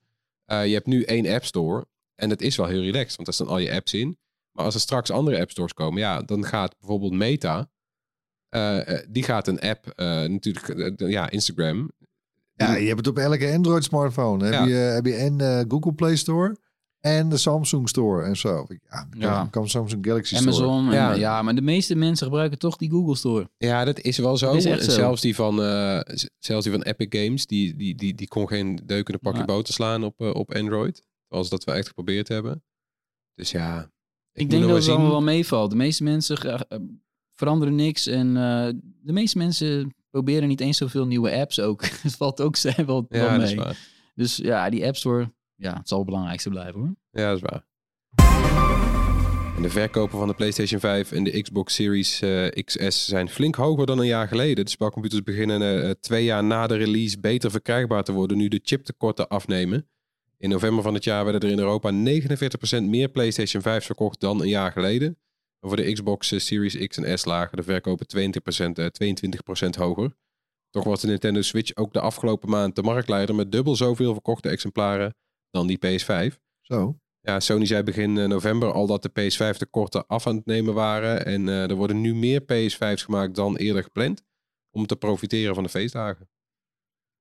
[0.45, 1.85] eh, je hebt nu één App Store.
[2.15, 4.17] En dat is wel heel relaxed, want daar staan al je apps in.
[4.51, 7.71] Maar als er straks andere App Stores komen, ja, dan gaat bijvoorbeeld Meta...
[8.53, 11.91] eh, eh, die gaat een app, eh, natuurlijk, ja, Instagram.
[12.53, 14.43] Ja, je hebt het op elke Android smartphone.
[14.45, 14.65] Heb, Ja.
[14.65, 16.57] je, heb je en eh, Google Play Store
[16.99, 18.65] en de Samsung Store en zo.
[18.89, 19.47] Ja, kan, Ja.
[19.51, 20.49] kan Samsung Galaxy Store.
[20.49, 20.87] Amazon.
[20.87, 21.13] en- Ja.
[21.13, 21.41] Ja.
[21.41, 23.49] maar de meeste mensen gebruiken toch die Google Store.
[23.57, 24.53] Ja, dat is wel zo.
[24.53, 24.77] Is zo.
[24.91, 25.99] Zelfs, die van, eh,
[26.39, 29.45] zelfs die van Epic Games, die, die, die, die kon geen deukende pakje Ja.
[29.45, 31.03] boter slaan op, op Android.
[31.27, 32.63] Zoals dat we echt geprobeerd hebben.
[33.35, 33.89] Dus ja,
[34.33, 35.69] ik, denk dat het allemaal wel meevalt.
[35.69, 36.37] De meeste mensen
[37.33, 38.07] veranderen niks.
[38.07, 38.67] En eh,
[39.01, 41.85] de meeste mensen proberen niet eens zoveel nieuwe apps ook.
[42.03, 43.73] Het valt ook wel, wel Ja, is mee.
[44.15, 46.95] Dus ja, die App Store, ja, het zal het belangrijkste blijven hoor.
[47.11, 47.65] Ja, dat is waar.
[49.55, 53.55] En de verkopen van de PlayStation 5 en de Xbox Series eh, XS zijn flink
[53.55, 54.65] hoger dan een jaar geleden.
[54.65, 58.59] De spelcomputers beginnen eh, twee jaar na de release beter verkrijgbaar te worden nu de
[58.63, 59.87] chiptekorten afnemen.
[60.37, 64.41] In november van het jaar werden er in Europa 49% meer PlayStation 5's verkocht dan
[64.41, 65.17] een jaar geleden.
[65.63, 69.75] En voor de Xbox eh, Series X en S lagen de verkopen 20%, eh, 22%
[69.75, 70.15] hoger.
[70.69, 74.49] Toch was de Nintendo Switch ook de afgelopen maand de marktleider met dubbel zoveel verkochte
[74.49, 75.15] exemplaren
[75.49, 76.39] dan die PS5.
[76.61, 76.97] Zo.
[77.19, 80.73] Ja, Sony zei begin eh, november al dat de PS5 tekorten af aan het nemen
[80.73, 81.25] waren.
[81.25, 84.23] En eh, er worden nu meer PS5's gemaakt dan eerder gepland.
[84.71, 86.29] Om te profiteren van de feestdagen.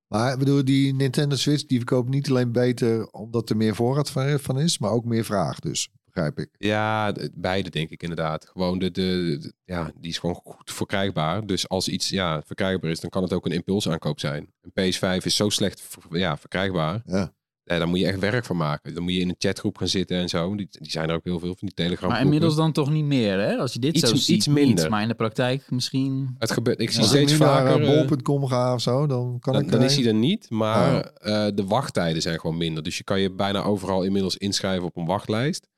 [0.06, 4.10] Maar bedoel, die Nintendo Switch die verkoopt niet alleen beter omdat er meer voorraad
[4.40, 6.48] van is, maar ook meer vraag dus, begrijp ik.
[6.58, 8.46] Ja, beide denk ik inderdaad.
[8.52, 11.46] Gewoon de, de, de- ja, die is gewoon goed verkrijgbaar.
[11.46, 14.52] Dus als iets ja, verkrijgbaar is, dan kan het ook een impulsaankoop zijn.
[14.60, 17.02] Een PS5 is zo slecht ver- ja, verkrijgbaar.
[17.06, 17.32] Ja.
[17.64, 18.94] Ja, daar moet je echt werk van maken.
[18.94, 20.54] Dan moet je in een chatgroep gaan zitten en zo.
[20.56, 23.04] Die, die zijn er ook heel veel van die telegram Maar inmiddels dan toch niet
[23.04, 23.56] meer, hè?
[23.56, 24.74] Als je dit Iets- zo ziet, iets minder.
[24.82, 26.34] niet, maar in de praktijk misschien...
[26.38, 27.80] Het gebeurt, ik zie Als ik steeds nu vaker...
[27.80, 29.70] naar eh, bol.com ga of zo, dan kan dan, ik...
[29.70, 32.82] dan eh, is hij er niet, maar eh, de wachttijden zijn gewoon minder.
[32.82, 35.68] Dus je kan je bijna overal inmiddels inschrijven op een wachtlijst.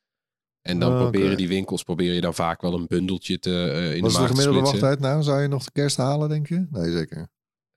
[0.64, 3.74] En dan Oh, proberen die winkels proberen je dan vaak wel een bundeltje te, eh,
[3.74, 4.80] in Wat is de de maag te gemiddelde splitsen.
[4.80, 5.22] wachttijd nou?
[5.22, 6.66] Zou je nog de kerst halen, denk je?
[6.70, 7.28] Nee, zeker.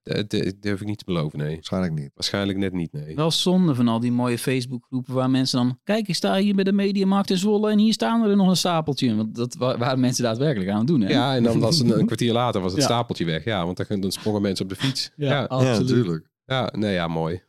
[0.04, 0.30] Dat,
[0.60, 1.54] durf ik niet te beloven, nee.
[1.54, 2.12] Waarschijnlijk niet.
[2.14, 3.16] Waarschijnlijk net niet, nee.
[3.16, 5.80] Wel zonde van al die mooie Facebookgroepen waar mensen dan...
[5.84, 8.56] Kijk, ik sta hier bij de Mediamarkt in Zwolle en hier staan er nog een
[8.58, 9.16] stapeltje.
[9.16, 11.10] Want dat wa- waren mensen daadwerkelijk aan het doen, hè?
[11.10, 12.88] Ja, en dan was een, een kwartier later was het Ja.
[12.88, 13.44] stapeltje weg.
[13.44, 15.12] Ja, want dan, dan sprongen mensen op de fiets.
[15.16, 15.90] Ja, Ja, ja, absoluut.
[15.90, 16.28] natuurlijk.
[16.76, 17.42] nee, ja, mooi.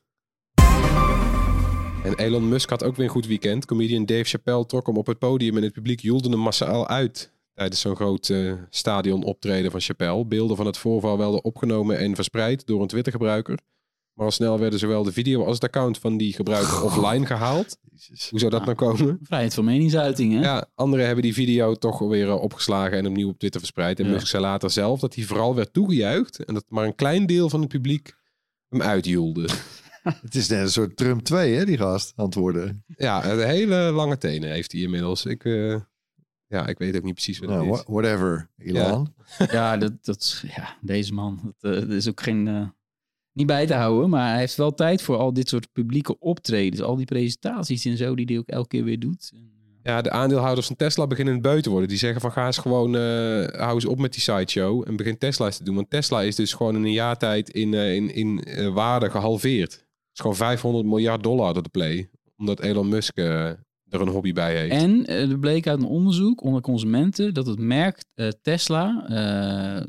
[2.09, 3.65] En Elon Musk had ook weer een goed weekend.
[3.67, 7.33] Comedian Dave Chappelle trok hem op het podium en het publiek joelde hem massaal uit.
[7.55, 10.27] Tijdens zo'n groot eh, stadion optreden van Chappelle.
[10.27, 13.59] Beelden van het voorval werden opgenomen en verspreid door een Twitter-gebruiker.
[14.15, 17.79] Maar al snel werden zowel de video als het account van die gebruiker offline gehaald.
[17.95, 18.31] Jezus.
[18.31, 19.19] Hoe zou dat nou komen?
[19.23, 20.41] Vrijheid van meningsuiting, hè?
[20.41, 24.01] Ja, anderen hebben die video toch weer eh, opgeslagen en opnieuw op Twitter verspreid.
[24.01, 24.13] En Ja.
[24.13, 26.45] Musk zei later zelf dat hij vooral werd toegejuicht.
[26.45, 28.13] En dat maar een klein deel van het publiek
[28.69, 29.49] hem uitjoelde.
[30.23, 32.85] Het is net een soort Trump 2, hè, die gast, aan het worden.
[32.97, 35.25] Ja, een hele lange tenen heeft hij inmiddels.
[35.25, 35.77] Ik, eh,
[36.47, 37.77] ja, ik weet ook niet precies wat het Nou, is.
[37.85, 39.15] wha- whatever, Elon.
[39.51, 42.49] Ja, dat, dat, ja deze man, dat, eh, dat is ook geen...
[42.49, 42.67] eh,
[43.33, 46.81] niet bij te houden, maar hij heeft wel tijd voor al dit soort publieke optredens.
[46.83, 49.33] Al die presentaties en zo die hij ook elke keer weer doet.
[49.83, 51.89] Ja, de aandeelhouders van Tesla beginnen beu te worden.
[51.89, 55.19] Die zeggen van ga eens gewoon, eh hou eens op met die sideshow en begin
[55.19, 55.75] Tesla's te doen.
[55.75, 59.87] Want Tesla is dus gewoon in een jaar tijd in, in, in waarde gehalveerd.
[60.19, 62.11] Is gewoon 500 miljard dollar door de play.
[62.37, 63.45] Omdat Elon Musk eh,
[63.89, 64.75] er een hobby bij heeft.
[64.75, 69.07] En eh, er bleek uit een onderzoek onder consumenten dat het merk eh, Tesla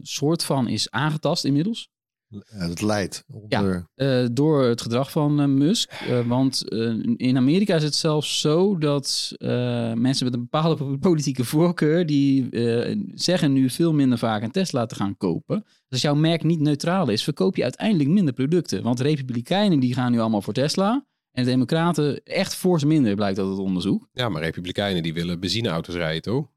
[0.01, 1.89] soort van is aangetast inmiddels.
[2.29, 3.87] Ja, dat leidt onder...
[3.95, 5.91] Eh, door het gedrag van eh, Musk.
[5.91, 9.49] Eh, want eh, in Amerika is het zelfs zo dat eh,
[9.93, 12.05] mensen met een bepaalde po- politieke voorkeur...
[12.05, 15.61] die eh, zeggen nu veel minder vaak een Tesla te gaan kopen.
[15.63, 18.83] Dus als jouw merk niet neutraal is, verkoop je uiteindelijk minder producten.
[18.83, 21.07] Want republikeinen die gaan nu allemaal voor Tesla...
[21.29, 24.07] En de democraten echt fors minder, blijkt uit het onderzoek.
[24.13, 26.47] Ja, maar republikeinen die willen benzineauto's rijden, toch?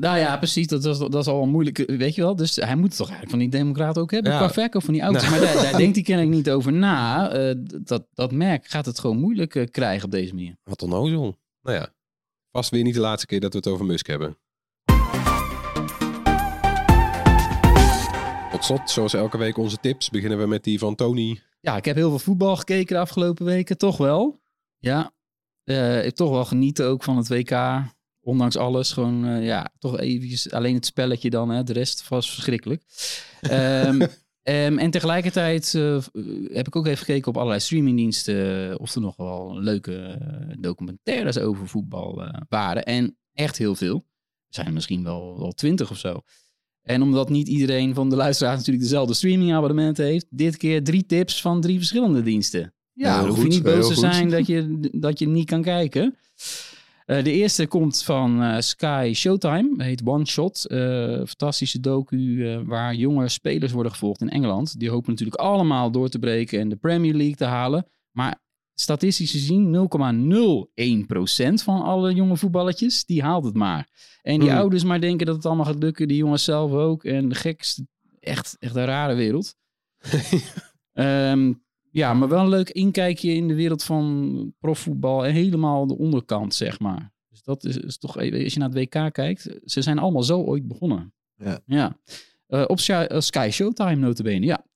[0.00, 0.66] Nou ja, precies.
[0.66, 2.36] Dat, dat, is- dat is al een moeilijke, weet je wel.
[2.36, 4.38] Dus hij moet het toch eigenlijk van die democraten ook hebben Ja.
[4.38, 5.30] qua verkoop van die auto's.
[5.30, 7.30] Maar daar, daar denkt hij kennelijk niet over na.
[7.30, 10.56] Eh, dat, dat merk gaat het gewoon moeilijk eh, krijgen op deze manier.
[10.64, 11.36] Wat onnozel.
[11.62, 11.88] Nou ja,
[12.52, 14.36] vast weer niet de laatste keer dat we het over Musk hebben.
[18.50, 21.40] Tot slot, zoals elke week onze tips, beginnen we met die van Tony.
[21.60, 24.40] Ja, ik heb heel veel voetbal gekeken de afgelopen weken, toch wel.
[24.78, 25.14] Ja,
[25.64, 27.50] Eh, ik heb toch wel genieten ook van het WK.
[28.26, 31.50] Ondanks alles, gewoon eh, ja, toch eventjes alleen het spelletje dan.
[31.50, 31.62] Hè.
[31.62, 32.82] De rest was verschrikkelijk.
[33.40, 34.00] Ehm,
[34.42, 35.98] ehm, en tegelijkertijd eh,
[36.52, 40.56] heb ik ook even gekeken op allerlei streamingdiensten eh, of er nog wel leuke eh,
[40.58, 42.84] documentaires over voetbal eh, waren.
[42.84, 43.94] En echt heel veel.
[44.48, 46.20] Er zijn er misschien wel, wel twintig of zo.
[46.82, 51.40] En omdat niet iedereen van de luisteraars natuurlijk dezelfde streamingabonnementen heeft, dit keer drie tips
[51.40, 52.74] van drie verschillende diensten.
[52.92, 56.16] Ja, hoef je niet boos te zijn dat je, dat je niet kan kijken.
[57.06, 60.64] Eh, de eerste komt van eh, Sky Showtime, heet One Shot.
[60.64, 60.78] Eh,
[61.16, 64.78] fantastische docu waar jonge spelers worden gevolgd in Engeland.
[64.78, 67.86] Die hopen natuurlijk allemaal door te breken en de Premier League te halen.
[68.10, 68.40] Maar
[68.74, 73.88] statistisch gezien 0,01% van alle jonge voetballetjes, die haalt het maar.
[74.22, 74.58] En die Hmm.
[74.58, 76.08] ouders maar denken dat het allemaal gaat lukken.
[76.08, 77.04] Die jongens zelf ook.
[77.04, 77.86] En de gekste,
[78.20, 79.54] echt, echt een rare wereld.
[80.92, 81.52] Ehm,
[81.96, 85.26] ja, maar wel een leuk inkijkje in de wereld van profvoetbal.
[85.26, 87.12] En helemaal de onderkant, zeg maar.
[87.28, 90.40] Dus dat is, is toch, als je naar het WK kijkt, ze zijn allemaal zo
[90.42, 91.12] ooit begonnen.
[91.36, 91.60] Ja.
[91.66, 91.96] ja.
[92.46, 94.66] Eh, op Sky, eh, Sky Showtime notabene, ja.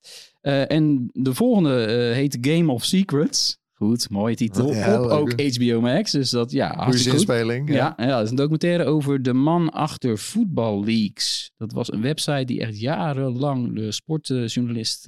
[0.41, 3.59] Eh, en de volgende heet Game of Secrets.
[3.71, 4.73] Goed, mooie titel.
[4.73, 7.69] Ja, op ook HBO Max, dus dat, ja, hartstikke goed.
[7.69, 11.51] Ja, ja, dat is een documentaire over de man achter Football Leaks.
[11.57, 15.07] Dat was een website die echt jarenlang de sportjournalist,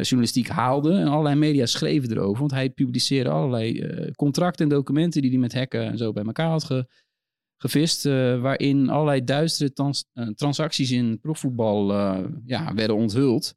[0.00, 0.92] journalistiek haalde.
[0.92, 2.38] En allerlei media schreven erover.
[2.38, 6.24] Want hij publiceerde allerlei eh, contracten en documenten die hij met hacken en zo bij
[6.24, 6.86] elkaar had ge-
[7.56, 8.06] gevist.
[8.06, 13.54] eh, waarin allerlei duistere trans- eh, transacties in profvoetbal eh, ja, werden onthuld.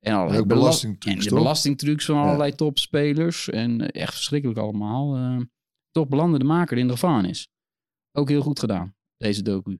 [0.00, 2.22] En allerlei Ook bela- belastingtrucs, en de belastingtrucs van Ja.
[2.22, 3.48] allerlei topspelers.
[3.48, 5.16] En eh, echt verschrikkelijk allemaal.
[5.16, 5.40] eh
[5.90, 7.48] toch belandde de maker in de gevangenis.
[8.12, 9.78] Ook heel goed gedaan, deze docu.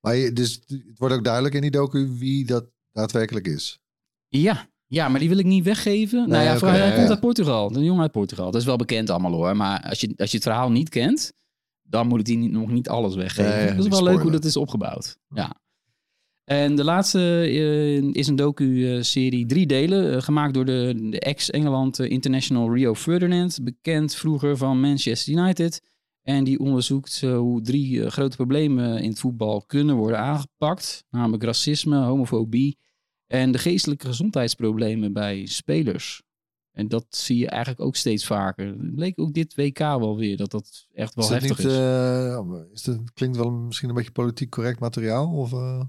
[0.00, 3.78] Maar je, dus het wordt ook duidelijk in die docu wie dat daadwerkelijk is.
[4.28, 6.28] Ja, ja, maar die wil ik niet weggeven.
[6.28, 7.08] nou ja, voor- hij ja, komt ja.
[7.08, 7.74] uit Portugal.
[7.74, 8.50] Een jongen uit Portugal.
[8.50, 9.56] Dat is wel bekend allemaal hoor.
[9.56, 11.32] Maar als je, als je het verhaal niet kent,
[11.82, 13.56] dan moet ik die niet, nog niet alles weggeven.
[13.56, 15.16] Nee, dat is wel leuk hoe dat is opgebouwd.
[15.34, 15.56] Ja.
[16.44, 21.98] En de laatste eh, is een docu-serie, drie delen, eh, gemaakt door de, de ex-Engeland
[21.98, 25.82] eh, International Rio Ferdinand, bekend vroeger van Manchester United.
[26.22, 31.96] En die onderzoekt hoe drie grote problemen in het voetbal kunnen worden aangepakt, namelijk racisme,
[31.96, 32.78] homofobie
[33.30, 36.22] en de geestelijke gezondheidsproblemen bij spelers.
[36.72, 38.66] En dat zie je eigenlijk ook steeds vaker.
[38.66, 41.76] Het bleek ook dit WK wel weer dat dat echt wel is heftig niet, is.
[41.76, 42.40] eh,
[42.72, 45.32] is dat, klinkt wel misschien een beetje politiek correct materiaal?
[45.32, 45.82] Of eh,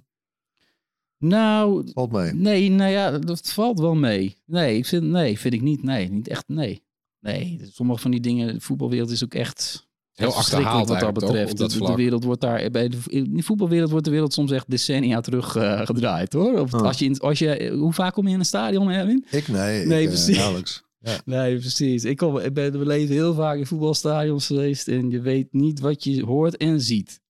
[1.17, 2.33] nou, valt mee?
[2.33, 4.37] Nee, nou ja, dat valt wel mee.
[4.45, 5.83] Nee, ik vind, nee, vind ik niet.
[5.83, 6.47] Nee, niet echt.
[6.47, 6.83] Nee.
[7.19, 11.24] Nee, sommige van die dingen, de voetbalwereld is ook echt Heel achterhaald wat dat toch,
[11.24, 11.51] betreft.
[11.51, 14.51] op dat de, wereld wordt daar, bij de, in de voetbalwereld wordt de wereld soms
[14.51, 16.59] echt decennia terug eh, gedraaid hoor.
[16.59, 16.82] Of Oh.
[16.82, 19.26] als je, in- als je, hoe vaak kom je in een stadion, Erwin?
[19.32, 19.86] Ik nee.
[19.86, 20.38] Nee, ik, eh, precies.
[20.38, 20.84] nauwelijks.
[21.26, 22.03] Nee, precies.
[22.03, 25.80] Ik, kom, ik ben we leven heel vaak in voetbalstadions geweest en je weet niet
[25.80, 27.22] wat je hoort en ziet.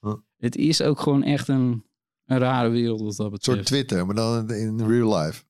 [0.00, 0.14] Huh.
[0.36, 1.84] Het is ook gewoon echt een,
[2.24, 3.56] een rare wereld wat dat Een betreft.
[3.58, 5.42] soort Twitter, maar dan in real life.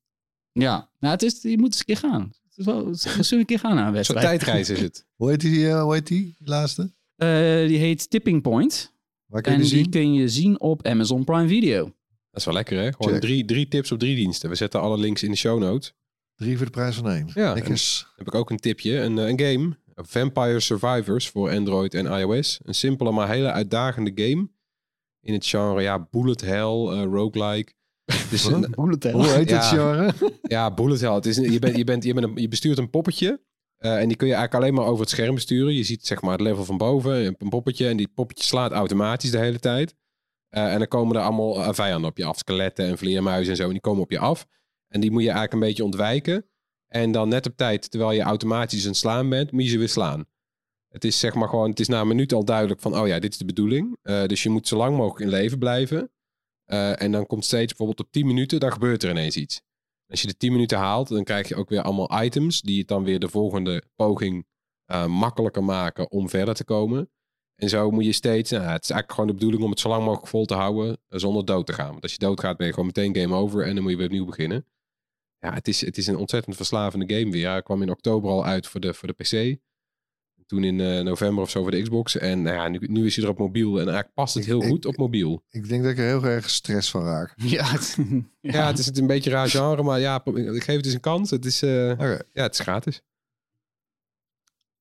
[0.53, 2.33] Ja, nou, het is, je moet eens een keer gaan.
[2.59, 4.25] Het is wel, we zullen een keer gaan naar een Zo'n wedstrijd.
[4.27, 5.07] tijdreis is het.
[5.17, 6.93] Hoe heet die, eh, hoe heet die, die laatste?
[7.17, 7.29] Eh,
[7.67, 8.93] die heet Tipping Point.
[9.27, 11.85] Waar kun je En die kun je zien op Amazon Prime Video.
[11.85, 12.93] Dat is wel lekker, hè?
[12.93, 13.21] Gewoon Check.
[13.21, 14.49] drie, drie tips op drie diensten.
[14.51, 15.95] We zetten alle links in de show notes.
[16.37, 17.31] Drie voor de prijs van één.
[17.35, 18.07] Ja, Lekkers.
[18.17, 19.01] heb ik ook een tipje.
[19.01, 19.77] Een, eh, een game.
[19.95, 22.61] Vampire Survivors voor Android en iOS.
[22.63, 24.49] Een simpele maar hele uitdagende game.
[25.21, 27.73] In het genre, ja, bullet hell, eh, roguelike.
[28.31, 29.61] Dus een, Hoe heet het Ja.
[29.61, 30.13] genre?
[30.43, 31.13] ja, bullet hell.
[31.15, 33.41] Het is, je, bent, je, bent, je, bent een- je bestuurt een poppetje.
[33.79, 35.75] eh, en die kun je eigenlijk alleen maar over het scherm besturen.
[35.75, 37.25] Je ziet zeg maar het level van boven.
[37.39, 37.89] Een poppetje.
[37.89, 39.95] En die poppetje slaat automatisch de hele tijd.
[40.49, 42.39] Eh, en dan komen er allemaal eh, vijanden op je af.
[42.39, 43.65] Skeletten en vleermuizen en zo.
[43.65, 44.47] En die komen op je af.
[44.89, 46.47] En die moet je eigenlijk een beetje ontwijken.
[46.89, 49.79] En dan net op tijd, terwijl je automatisch aan het slaan bent, moet je ze
[49.79, 50.25] weer slaan.
[50.89, 53.19] Het is zeg maar gewoon, het is na een minuut al duidelijk van, oh ja,
[53.19, 53.97] dit is de bedoeling.
[54.03, 56.11] Dus je moet zo lang mogelijk in leven blijven.
[56.69, 59.63] Eh, en dan komt steeds bijvoorbeeld op 10 minuten, dan gebeurt er ineens iets.
[60.07, 62.89] Als je de 10 minuten haalt, dan krijg je ook weer allemaal items die het
[62.89, 64.47] dan weer de volgende poging
[64.85, 67.11] eh, makkelijker maken om verder te komen.
[67.55, 69.89] En zo moet je steeds, nou, het is eigenlijk gewoon de bedoeling om het zo
[69.89, 71.91] lang mogelijk vol te houden eh, zonder dood te gaan.
[71.91, 74.07] Want als je doodgaat ben je gewoon meteen game over en dan moet je weer
[74.07, 74.67] opnieuw beginnen.
[75.39, 77.49] Ja, het is, het is een ontzettend verslavende game weer.
[77.49, 79.61] Hij kwam in oktober al uit voor de, voor de PC.
[80.49, 82.17] Toen in eh, november of zo voor de Xbox.
[82.17, 83.71] En nou ja, nu, nu is hij er op mobiel.
[83.73, 85.43] En eigenlijk past het heel Ik- goed op mobiel.
[85.51, 87.33] Ik denk dat ik er heel erg stress van raak.
[87.43, 87.97] Ja, het,
[88.41, 89.83] Ja, het is een beetje een raar genre.
[89.83, 91.31] Maar ja, ik geef het eens een kans.
[91.31, 93.03] Het is, eh, ja, het is gratis.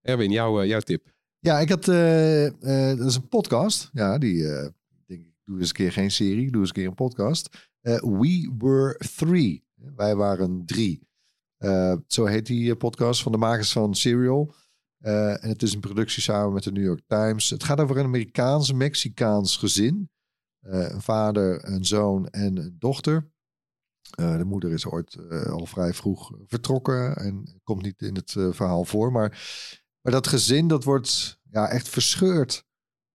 [0.02, 1.16] Erwin, jouw, eh, jouw tip.
[1.40, 3.90] Ja, ik had, eh, eh, dat is een podcast.
[3.94, 6.76] Ja, die, eh, ik denk ik, doe eens een keer geen serie, doe eens een
[6.76, 7.70] keer een podcast.
[7.82, 9.66] Eh, We Were Three.
[9.96, 11.08] Wij waren drie.
[11.58, 14.54] Eh, zo heet die podcast van de makers van Serial.
[15.08, 17.50] Eh, en het is een productie samen met de New York Times.
[17.50, 20.10] Het gaat over een Amerikaans-Mexicaans gezin.
[20.60, 23.32] Eh, een vader, een zoon en een dochter.
[24.18, 28.86] Eh, de moeder is ooit al vrij vroeg vertrokken en komt niet in het verhaal
[28.86, 29.12] voor.
[29.12, 29.30] Maar,
[30.02, 32.64] maar dat gezin dat wordt ja, echt verscheurd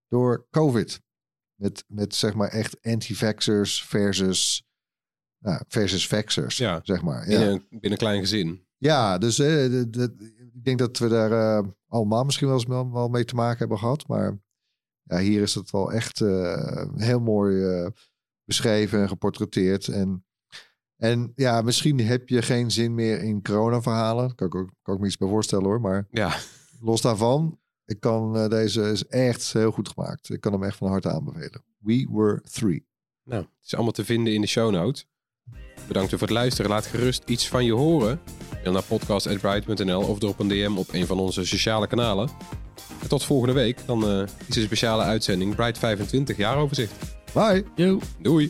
[0.08, 1.00] door COVID.
[1.54, 4.64] Met, met zeg maar echt anti-vaxxers versus,
[5.38, 6.80] nou, versus vaxxers, Ja.
[6.82, 7.26] zeg maar.
[7.26, 8.66] Binnen, Ja, een, binnen een klein gezin.
[8.76, 9.82] ja dus eh,
[10.54, 13.78] ik denk dat we daar eh, allemaal misschien wel eens wel, mee te maken hebben
[13.78, 14.08] gehad.
[14.08, 14.38] Maar
[15.02, 17.86] ja, hier is het wel echt eh, heel mooi eh,
[18.44, 19.88] beschreven en geportretteerd.
[19.88, 20.24] En,
[20.96, 24.34] en ja, misschien heb je geen zin meer in corona-verhalen.
[24.34, 25.80] Kan ik, ook, kan ik me iets bij voorstellen hoor.
[25.80, 26.36] Maar Ja,
[26.80, 30.30] los daarvan, ik kan, deze is echt heel goed gemaakt.
[30.30, 31.64] Ik kan hem echt van harte aanbevelen.
[31.78, 32.86] We Were Three.
[33.24, 35.06] nou, het is allemaal te vinden in de show notes.
[35.86, 36.70] Bedankt voor het luisteren.
[36.70, 38.20] Laat gerust iets van je horen.
[38.62, 42.28] Mail naar podcast.bright.nl of drop een DM op een van onze sociale kanalen.
[43.02, 43.78] En tot volgende week.
[43.86, 46.92] Dan eh, is een speciale uitzending Bright 25 jaaroverzicht.
[47.32, 47.64] Bye!
[47.74, 47.98] Yo.
[48.18, 48.48] Doei!